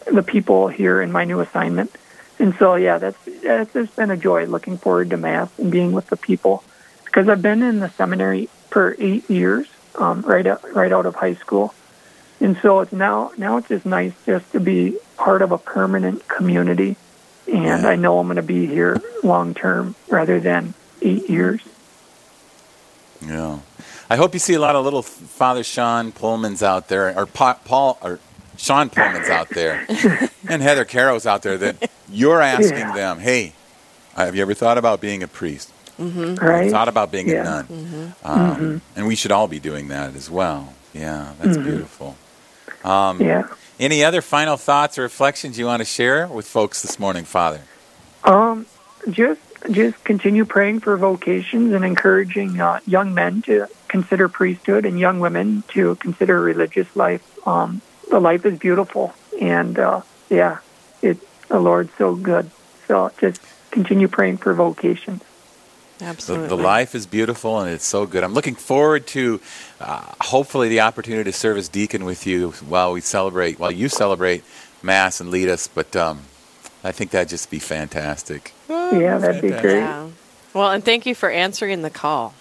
the 0.06 0.22
people 0.22 0.68
here 0.68 1.00
in 1.02 1.12
my 1.12 1.24
new 1.24 1.40
assignment. 1.40 1.94
And 2.38 2.54
so, 2.56 2.74
yeah, 2.74 2.98
that's, 2.98 3.18
that's 3.42 3.72
just 3.72 3.94
been 3.96 4.10
a 4.10 4.16
joy 4.16 4.46
looking 4.46 4.78
forward 4.78 5.10
to 5.10 5.16
mass 5.16 5.50
and 5.58 5.70
being 5.70 5.92
with 5.92 6.08
the 6.08 6.16
people 6.16 6.64
because 7.04 7.28
I've 7.28 7.42
been 7.42 7.62
in 7.62 7.80
the 7.80 7.90
seminary 7.90 8.48
for 8.70 8.96
eight 8.98 9.28
years, 9.28 9.68
um, 9.96 10.22
right 10.22 10.46
out, 10.46 10.74
right 10.74 10.92
out 10.92 11.06
of 11.06 11.14
high 11.14 11.34
school. 11.34 11.74
And 12.40 12.56
so 12.56 12.80
it's 12.80 12.92
now 12.92 13.30
now 13.36 13.58
it's 13.58 13.68
just 13.68 13.86
nice 13.86 14.12
just 14.26 14.50
to 14.52 14.58
be 14.58 14.96
part 15.16 15.42
of 15.42 15.52
a 15.52 15.58
permanent 15.58 16.26
community 16.26 16.96
and 17.52 17.86
I 17.86 17.96
know 17.96 18.18
I'm 18.18 18.26
going 18.26 18.36
to 18.36 18.42
be 18.42 18.66
here 18.66 19.00
long 19.22 19.54
term 19.54 19.94
rather 20.08 20.40
than 20.40 20.74
eight 21.00 21.28
years. 21.28 21.60
Yeah, 23.20 23.60
I 24.10 24.16
hope 24.16 24.34
you 24.34 24.40
see 24.40 24.54
a 24.54 24.58
lot 24.58 24.74
of 24.74 24.84
little 24.84 25.02
Father 25.02 25.62
Sean 25.62 26.12
Pullmans 26.12 26.62
out 26.62 26.88
there, 26.88 27.16
or 27.16 27.26
pa- 27.26 27.58
Paul, 27.64 27.98
or 28.02 28.18
Sean 28.56 28.90
Pullmans 28.90 29.28
out 29.28 29.48
there, 29.50 29.86
and 30.48 30.62
Heather 30.62 30.84
Caro's 30.84 31.26
out 31.26 31.42
there 31.42 31.58
that 31.58 31.90
you're 32.10 32.40
asking 32.40 32.78
yeah. 32.78 32.94
them, 32.94 33.18
"Hey, 33.18 33.54
have 34.16 34.36
you 34.36 34.42
ever 34.42 34.54
thought 34.54 34.78
about 34.78 35.00
being 35.00 35.22
a 35.22 35.28
priest? 35.28 35.72
Mm-hmm. 35.98 36.34
Right? 36.44 36.70
Thought 36.70 36.88
about 36.88 37.12
being 37.12 37.28
yeah. 37.28 37.40
a 37.40 37.44
nun? 37.44 37.64
Mm-hmm. 37.66 38.26
Um, 38.26 38.56
mm-hmm. 38.56 38.78
And 38.96 39.06
we 39.06 39.14
should 39.14 39.32
all 39.32 39.48
be 39.48 39.58
doing 39.58 39.88
that 39.88 40.14
as 40.14 40.30
well. 40.30 40.74
Yeah, 40.92 41.32
that's 41.38 41.56
mm-hmm. 41.56 41.68
beautiful. 41.68 42.16
Um, 42.84 43.20
yeah. 43.20 43.48
Any 43.78 44.04
other 44.04 44.22
final 44.22 44.56
thoughts 44.56 44.98
or 44.98 45.02
reflections 45.02 45.58
you 45.58 45.66
want 45.66 45.80
to 45.80 45.84
share 45.84 46.26
with 46.26 46.46
folks 46.46 46.82
this 46.82 46.98
morning, 46.98 47.24
Father? 47.24 47.62
Um, 48.24 48.66
just 49.10 49.40
just 49.70 50.02
continue 50.04 50.44
praying 50.44 50.80
for 50.80 50.96
vocations 50.96 51.72
and 51.72 51.84
encouraging 51.84 52.60
uh, 52.60 52.80
young 52.86 53.14
men 53.14 53.42
to 53.42 53.68
consider 53.88 54.28
priesthood 54.28 54.84
and 54.84 54.98
young 54.98 55.20
women 55.20 55.62
to 55.68 55.94
consider 55.96 56.40
religious 56.40 56.94
life. 56.96 57.46
Um, 57.46 57.80
the 58.12 58.20
life 58.20 58.46
is 58.46 58.58
beautiful, 58.58 59.14
and 59.40 59.78
uh, 59.78 60.02
yeah, 60.28 60.58
it 61.00 61.18
the 61.48 61.58
Lord's 61.58 61.92
so 61.96 62.14
good. 62.14 62.50
So 62.86 63.10
just 63.18 63.40
continue 63.70 64.06
praying 64.06 64.36
for 64.36 64.54
vocations. 64.54 65.22
Absolutely. 66.00 66.48
The, 66.48 66.56
the, 66.56 66.62
life 66.62 66.94
is 66.94 67.06
beautiful 67.06 67.60
and 67.60 67.70
it's 67.70 67.86
so 67.86 68.06
good. 68.06 68.24
I'm 68.24 68.34
looking 68.34 68.56
forward 68.56 69.06
to 69.08 69.40
uh, 69.80 70.02
hopefully 70.20 70.68
the 70.68 70.80
opportunity 70.80 71.30
to 71.30 71.36
serve 71.36 71.56
as 71.56 71.68
deacon 71.68 72.04
with 72.04 72.26
you 72.26 72.50
while 72.68 72.92
we 72.92 73.00
celebrate, 73.00 73.60
while 73.60 73.70
you 73.70 73.88
celebrate 73.88 74.42
Mass 74.82 75.20
and 75.20 75.30
lead 75.30 75.48
us. 75.48 75.68
But 75.68 75.94
um, 75.94 76.22
I 76.82 76.90
think 76.90 77.12
that'd 77.12 77.28
just 77.28 77.50
be 77.50 77.60
fantastic. 77.60 78.52
Yeah, 78.68 79.18
that'd 79.18 79.40
fantastic. 79.40 79.42
be 79.42 79.60
great. 79.60 79.78
Yeah. 79.78 80.08
Well, 80.52 80.72
and 80.72 80.84
thank 80.84 81.06
you 81.06 81.14
for 81.14 81.30
answering 81.30 81.82
the 81.82 81.90
call. 81.90 82.34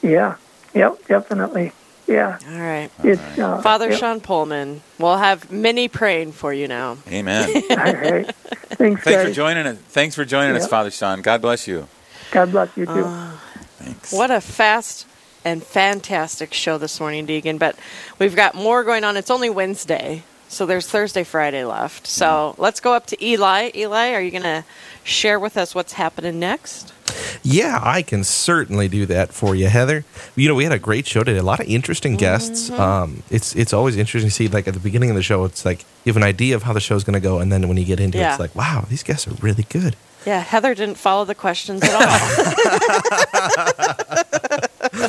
Yeah. 0.00 0.36
Yep. 0.72 1.06
Definitely. 1.06 1.72
Yeah. 2.06 2.38
All 2.50 2.60
right. 2.60 2.90
It's, 3.02 3.38
uh, 3.38 3.60
Father 3.62 3.90
yep. 3.90 3.98
Sean 3.98 4.20
Pullman. 4.20 4.82
We'll 4.98 5.16
have 5.16 5.50
many 5.50 5.88
praying 5.88 6.32
for 6.32 6.52
you 6.52 6.68
now. 6.68 6.98
Amen. 7.08 7.48
All 7.70 7.76
right. 7.76 8.34
Thanks, 8.34 9.02
Thanks 9.02 9.24
for 9.24 9.32
joining 9.32 9.66
us. 9.66 9.78
Thanks 9.78 10.14
for 10.14 10.24
joining 10.24 10.54
yep. 10.54 10.62
us, 10.62 10.68
Father 10.68 10.90
Sean. 10.90 11.22
God 11.22 11.40
bless 11.40 11.66
you. 11.66 11.88
God 12.30 12.50
bless 12.50 12.76
you 12.76 12.86
too. 12.86 13.04
Uh, 13.04 13.30
Thanks. 13.78 14.12
What 14.12 14.30
a 14.30 14.40
fast 14.40 15.06
and 15.44 15.62
fantastic 15.62 16.52
show 16.54 16.78
this 16.78 17.00
morning, 17.00 17.26
Deacon. 17.26 17.58
But 17.58 17.78
we've 18.18 18.36
got 18.36 18.54
more 18.54 18.84
going 18.84 19.04
on. 19.04 19.16
It's 19.16 19.30
only 19.30 19.50
Wednesday, 19.50 20.24
so 20.48 20.66
there's 20.66 20.88
Thursday, 20.88 21.24
Friday 21.24 21.64
left. 21.64 22.06
So 22.06 22.26
mm-hmm. 22.26 22.62
let's 22.62 22.80
go 22.80 22.94
up 22.94 23.06
to 23.06 23.24
Eli. 23.24 23.70
Eli, 23.74 24.12
are 24.12 24.20
you 24.20 24.30
going 24.30 24.42
to 24.42 24.64
share 25.04 25.38
with 25.38 25.56
us 25.56 25.74
what's 25.74 25.94
happening 25.94 26.38
next? 26.38 26.92
Yeah, 27.42 27.80
I 27.82 28.02
can 28.02 28.24
certainly 28.24 28.88
do 28.88 29.06
that 29.06 29.32
for 29.32 29.54
you, 29.54 29.68
Heather. 29.68 30.04
You 30.36 30.48
know, 30.48 30.54
we 30.54 30.64
had 30.64 30.72
a 30.72 30.78
great 30.78 31.06
show 31.06 31.22
today. 31.22 31.38
A 31.38 31.42
lot 31.42 31.60
of 31.60 31.66
interesting 31.66 32.16
guests. 32.16 32.70
Mm-hmm. 32.70 32.80
Um, 32.80 33.22
it's 33.30 33.54
it's 33.54 33.72
always 33.72 33.96
interesting 33.96 34.30
to 34.30 34.34
see. 34.34 34.48
Like 34.48 34.68
at 34.68 34.74
the 34.74 34.80
beginning 34.80 35.10
of 35.10 35.16
the 35.16 35.22
show, 35.22 35.44
it's 35.44 35.64
like 35.64 35.84
you 36.04 36.10
have 36.10 36.16
an 36.16 36.22
idea 36.22 36.54
of 36.54 36.62
how 36.64 36.72
the 36.72 36.80
show's 36.80 37.04
going 37.04 37.14
to 37.14 37.20
go, 37.20 37.38
and 37.38 37.52
then 37.52 37.68
when 37.68 37.76
you 37.76 37.84
get 37.84 38.00
into 38.00 38.18
yeah. 38.18 38.28
it, 38.28 38.30
it's 38.32 38.40
like, 38.40 38.54
wow, 38.54 38.84
these 38.88 39.02
guests 39.02 39.26
are 39.26 39.34
really 39.34 39.64
good. 39.68 39.96
Yeah, 40.26 40.40
Heather 40.40 40.74
didn't 40.74 40.96
follow 40.96 41.24
the 41.24 41.34
questions 41.34 41.82
at 41.82 41.92
all. 41.92 42.00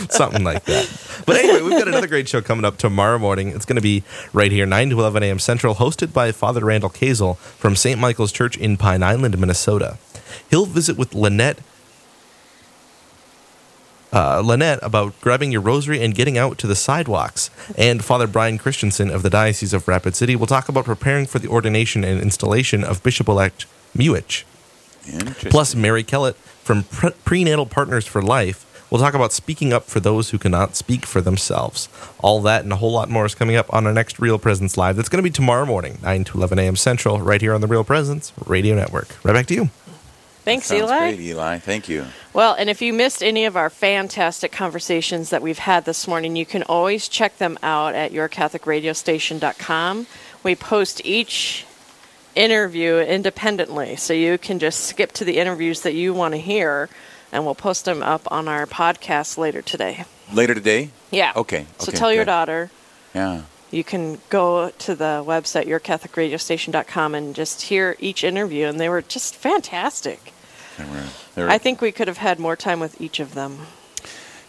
Something 0.10 0.44
like 0.44 0.66
that. 0.66 1.24
But 1.26 1.38
anyway, 1.38 1.62
we've 1.62 1.80
got 1.80 1.88
another 1.88 2.08
great 2.08 2.28
show 2.28 2.42
coming 2.42 2.66
up 2.66 2.78
tomorrow 2.78 3.18
morning. 3.18 3.50
It's 3.50 3.66
going 3.66 3.78
to 3.78 3.82
be 3.82 4.04
right 4.34 4.52
here, 4.52 4.66
9 4.66 4.90
to 4.90 5.00
11 5.00 5.24
a.m. 5.24 5.40
Central, 5.40 5.76
hosted 5.76 6.12
by 6.12 6.34
Father 6.34 6.66
Randall 6.66 6.90
Kazel 6.90 7.38
from 7.38 7.78
St. 7.78 8.00
Michael's 8.00 8.34
Church 8.34 8.58
in 8.58 8.76
Pine 8.76 9.04
Island, 9.04 9.38
Minnesota. 9.40 9.98
He'll 10.50 10.66
visit 10.66 10.98
with 10.98 11.16
Lynette 11.16 11.60
uh, 14.16 14.42
Lynette 14.44 14.80
about 14.82 15.20
grabbing 15.20 15.52
your 15.52 15.62
rosary 15.62 16.02
and 16.02 16.16
getting 16.16 16.38
out 16.38 16.58
to 16.60 16.68
the 16.68 16.76
sidewalks. 16.76 17.50
And 17.78 18.04
Father 18.04 18.28
Brian 18.28 18.58
Christensen 18.58 19.12
of 19.12 19.22
the 19.22 19.30
Diocese 19.30 19.74
of 19.74 19.88
Rapid 19.88 20.16
City 20.16 20.36
will 20.36 20.48
talk 20.48 20.70
about 20.70 20.86
preparing 20.86 21.26
for 21.26 21.40
the 21.40 21.50
ordination 21.50 22.04
and 22.06 22.22
installation 22.22 22.84
of 22.84 23.04
Bishop 23.04 23.28
elect 23.28 23.66
Muhich. 23.96 24.46
Plus, 25.52 25.76
Mary 25.76 26.04
Kellett 26.04 26.36
from 26.36 26.84
Prenatal 27.26 27.66
Partners 27.66 28.08
for 28.08 28.22
Life 28.22 28.66
will 28.90 29.00
talk 29.00 29.14
about 29.14 29.34
speaking 29.34 29.74
up 29.74 29.84
for 29.84 30.00
those 30.00 30.30
who 30.30 30.38
cannot 30.38 30.76
speak 30.76 31.06
for 31.06 31.20
themselves. 31.20 31.90
All 32.20 32.42
that 32.42 32.64
and 32.64 32.72
a 32.72 32.78
whole 32.78 32.92
lot 32.92 33.10
more 33.10 33.26
is 33.26 33.36
coming 33.36 33.56
up 33.56 33.72
on 33.74 33.86
our 33.86 33.94
next 33.94 34.20
Real 34.20 34.40
Presence 34.40 34.78
Live. 34.78 34.96
That's 34.96 35.10
going 35.10 35.24
to 35.24 35.30
be 35.30 35.34
tomorrow 35.34 35.66
morning, 35.66 36.00
9 36.02 36.24
to 36.26 36.38
11 36.38 36.60
a.m. 36.60 36.76
Central, 36.76 37.20
right 37.20 37.42
here 37.42 37.54
on 37.54 37.62
the 37.62 37.68
Real 37.68 37.84
Presence 37.84 38.32
Radio 38.46 38.76
Network. 38.76 39.10
Right 39.24 39.34
back 39.34 39.48
to 39.48 39.54
you. 39.54 39.70
Thanks, 40.46 40.72
Eli. 40.72 41.00
great, 41.00 41.20
Eli. 41.20 41.58
Thank 41.58 41.90
you. 41.90 42.06
Well, 42.32 42.54
and 42.54 42.70
if 42.70 42.82
you 42.82 42.94
missed 42.94 43.22
any 43.24 43.46
of 43.46 43.58
our 43.58 43.70
fantastic 43.70 44.52
conversations 44.52 45.32
that 45.32 45.42
we've 45.42 45.58
had 45.60 45.86
this 45.86 46.08
morning, 46.08 46.36
you 46.36 46.46
can 46.46 46.62
always 46.64 47.08
check 47.10 47.38
them 47.40 47.58
out 47.64 47.96
at 47.96 48.12
yourcatholicradiostation.com. 48.12 50.08
We 50.44 50.56
post 50.56 51.02
each 51.04 51.66
interview 52.36 52.98
independently, 52.98 53.96
so 53.96 54.14
you 54.14 54.38
can 54.38 54.60
just 54.60 54.82
skip 54.82 55.12
to 55.14 55.26
the 55.26 55.38
interviews 55.38 55.82
that 55.82 55.94
you 55.94 56.14
want 56.14 56.34
to 56.34 56.40
hear, 56.40 56.90
and 57.32 57.46
we'll 57.46 57.56
post 57.56 57.86
them 57.86 58.04
up 58.04 58.30
on 58.32 58.48
our 58.48 58.66
podcast 58.66 59.38
later 59.38 59.62
today. 59.62 60.06
Later 60.34 60.54
today? 60.54 60.90
Yeah. 61.12 61.34
Okay. 61.36 61.66
So 61.80 61.90
okay, 61.90 61.98
tell 61.98 62.14
your 62.14 62.26
daughter 62.26 62.70
Yeah. 63.14 63.44
you 63.72 63.84
can 63.84 64.20
go 64.30 64.70
to 64.70 64.96
the 64.96 65.24
website 65.26 65.66
yourcatholicradiostation.com 65.68 67.16
and 67.16 67.34
just 67.36 67.64
hear 67.64 67.96
each 68.00 68.24
interview, 68.24 68.68
and 68.68 68.80
they 68.80 68.90
were 68.90 69.02
just 69.02 69.36
fantastic. 69.36 70.34
They 70.78 70.84
were- 70.86 71.04
they 71.36 71.44
were- 71.44 71.50
I 71.50 71.58
think 71.58 71.82
we 71.82 71.92
could 71.92 72.08
have 72.08 72.18
had 72.18 72.40
more 72.40 72.56
time 72.56 72.80
with 72.80 73.00
each 73.00 73.20
of 73.20 73.34
them. 73.34 73.68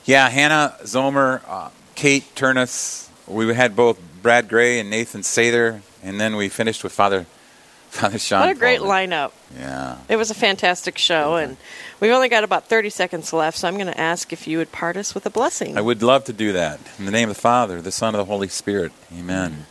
Yeah, 0.04 0.28
Hannah 0.28 0.74
Zomer, 0.84 1.40
uh, 1.48 1.68
Kate 1.94 2.24
Turnus. 2.34 3.08
We 3.26 3.52
had 3.54 3.74
both 3.74 3.98
Brad 4.22 4.48
Gray 4.48 4.78
and 4.78 4.88
Nathan 4.88 5.22
Sather, 5.22 5.80
and 6.02 6.20
then 6.20 6.36
we 6.36 6.48
finished 6.48 6.84
with 6.84 6.92
Father 6.92 7.26
Father 7.90 8.18
Sean. 8.18 8.40
what 8.40 8.50
a 8.50 8.54
great 8.54 8.80
lineup! 8.80 9.30
Yeah. 9.58 9.96
It 10.08 10.16
was 10.16 10.30
a 10.30 10.34
fantastic 10.34 10.98
show, 10.98 11.36
and 11.36 11.56
we've 11.98 12.12
only 12.12 12.28
got 12.28 12.44
about 12.44 12.68
30 12.68 12.90
seconds 12.90 13.32
left, 13.32 13.56
so 13.58 13.66
I'm 13.68 13.74
going 13.74 13.86
to 13.86 13.98
ask 13.98 14.32
if 14.32 14.46
you 14.46 14.58
would 14.58 14.70
part 14.70 14.96
us 14.96 15.14
with 15.14 15.24
a 15.24 15.30
blessing. 15.30 15.78
I 15.78 15.80
would 15.80 16.02
love 16.02 16.24
to 16.24 16.32
do 16.32 16.52
that. 16.52 16.78
In 16.98 17.06
the 17.06 17.10
name 17.12 17.30
of 17.30 17.36
the 17.36 17.40
Father, 17.40 17.80
the 17.80 17.92
Son, 17.92 18.14
of 18.14 18.18
the 18.18 18.24
Holy 18.26 18.48
Spirit. 18.48 18.92
Amen. 19.16 19.66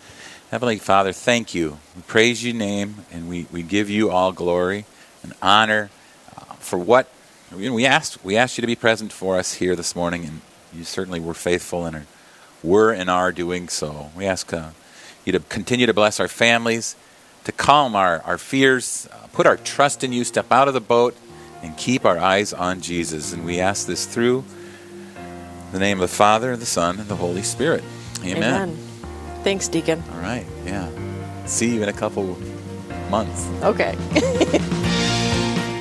Heavenly 0.50 0.78
Father, 0.80 1.12
thank 1.14 1.54
you. 1.54 1.78
We 1.96 2.02
praise 2.04 2.44
your 2.44 2.56
name, 2.56 3.06
and 3.12 3.30
we, 3.30 3.46
we 3.52 3.62
give 3.62 3.90
you 3.90 4.10
all 4.10 4.32
glory 4.32 4.86
and 5.22 5.34
honor 5.42 5.92
for 6.66 6.78
what 6.78 7.08
you 7.56 7.70
know, 7.70 7.76
we 7.76 7.86
asked. 7.86 8.24
We 8.24 8.36
asked 8.36 8.58
you 8.58 8.62
to 8.62 8.68
be 8.68 8.76
present 8.76 9.14
for 9.14 9.38
us 9.38 9.54
here 9.56 9.76
this 9.76 9.96
morning, 9.96 10.26
and 10.26 10.42
you 10.74 10.84
certainly 10.84 11.20
were 11.20 11.34
faithful 11.34 11.86
and 11.86 11.96
are, 11.96 12.06
were 12.64 12.92
and 12.92 13.10
are 13.10 13.32
doing 13.32 13.70
so. 13.70 14.12
We 14.16 14.26
ask 14.26 14.52
uh, 14.52 14.70
you 15.24 15.32
to 15.32 15.40
continue 15.40 15.86
to 15.86 15.94
bless 15.94 16.20
our 16.20 16.28
families, 16.28 16.96
to 17.44 17.52
calm 17.52 17.96
our, 17.96 18.22
our 18.22 18.38
fears, 18.38 19.08
uh, 19.12 19.28
put 19.32 19.46
our 19.46 19.58
trust 19.58 20.04
in 20.04 20.12
you, 20.12 20.24
step 20.24 20.52
out 20.52 20.68
of 20.68 20.74
the 20.74 20.82
boat, 20.82 21.16
and 21.62 21.78
keep 21.78 22.04
our 22.04 22.18
eyes 22.18 22.52
on 22.52 22.82
Jesus. 22.82 23.32
And 23.32 23.46
we 23.46 23.60
ask 23.60 23.88
this 23.88 24.06
through 24.06 24.44
the 25.72 25.80
name 25.80 25.98
of 25.98 26.10
the 26.10 26.16
Father, 26.16 26.58
the 26.58 26.66
Son, 26.66 27.00
and 27.00 27.08
the 27.08 27.16
Holy 27.16 27.44
Spirit. 27.44 27.84
Amen. 28.24 28.76
Thanks, 29.44 29.68
Deacon. 29.68 30.04
All 30.14 30.22
right. 30.22 30.46
Yeah. 30.66 30.90
See 31.46 31.76
you 31.76 31.84
in 31.84 31.90
a 31.90 31.94
couple 31.94 32.38
months. 33.10 33.48
Okay. 33.62 33.96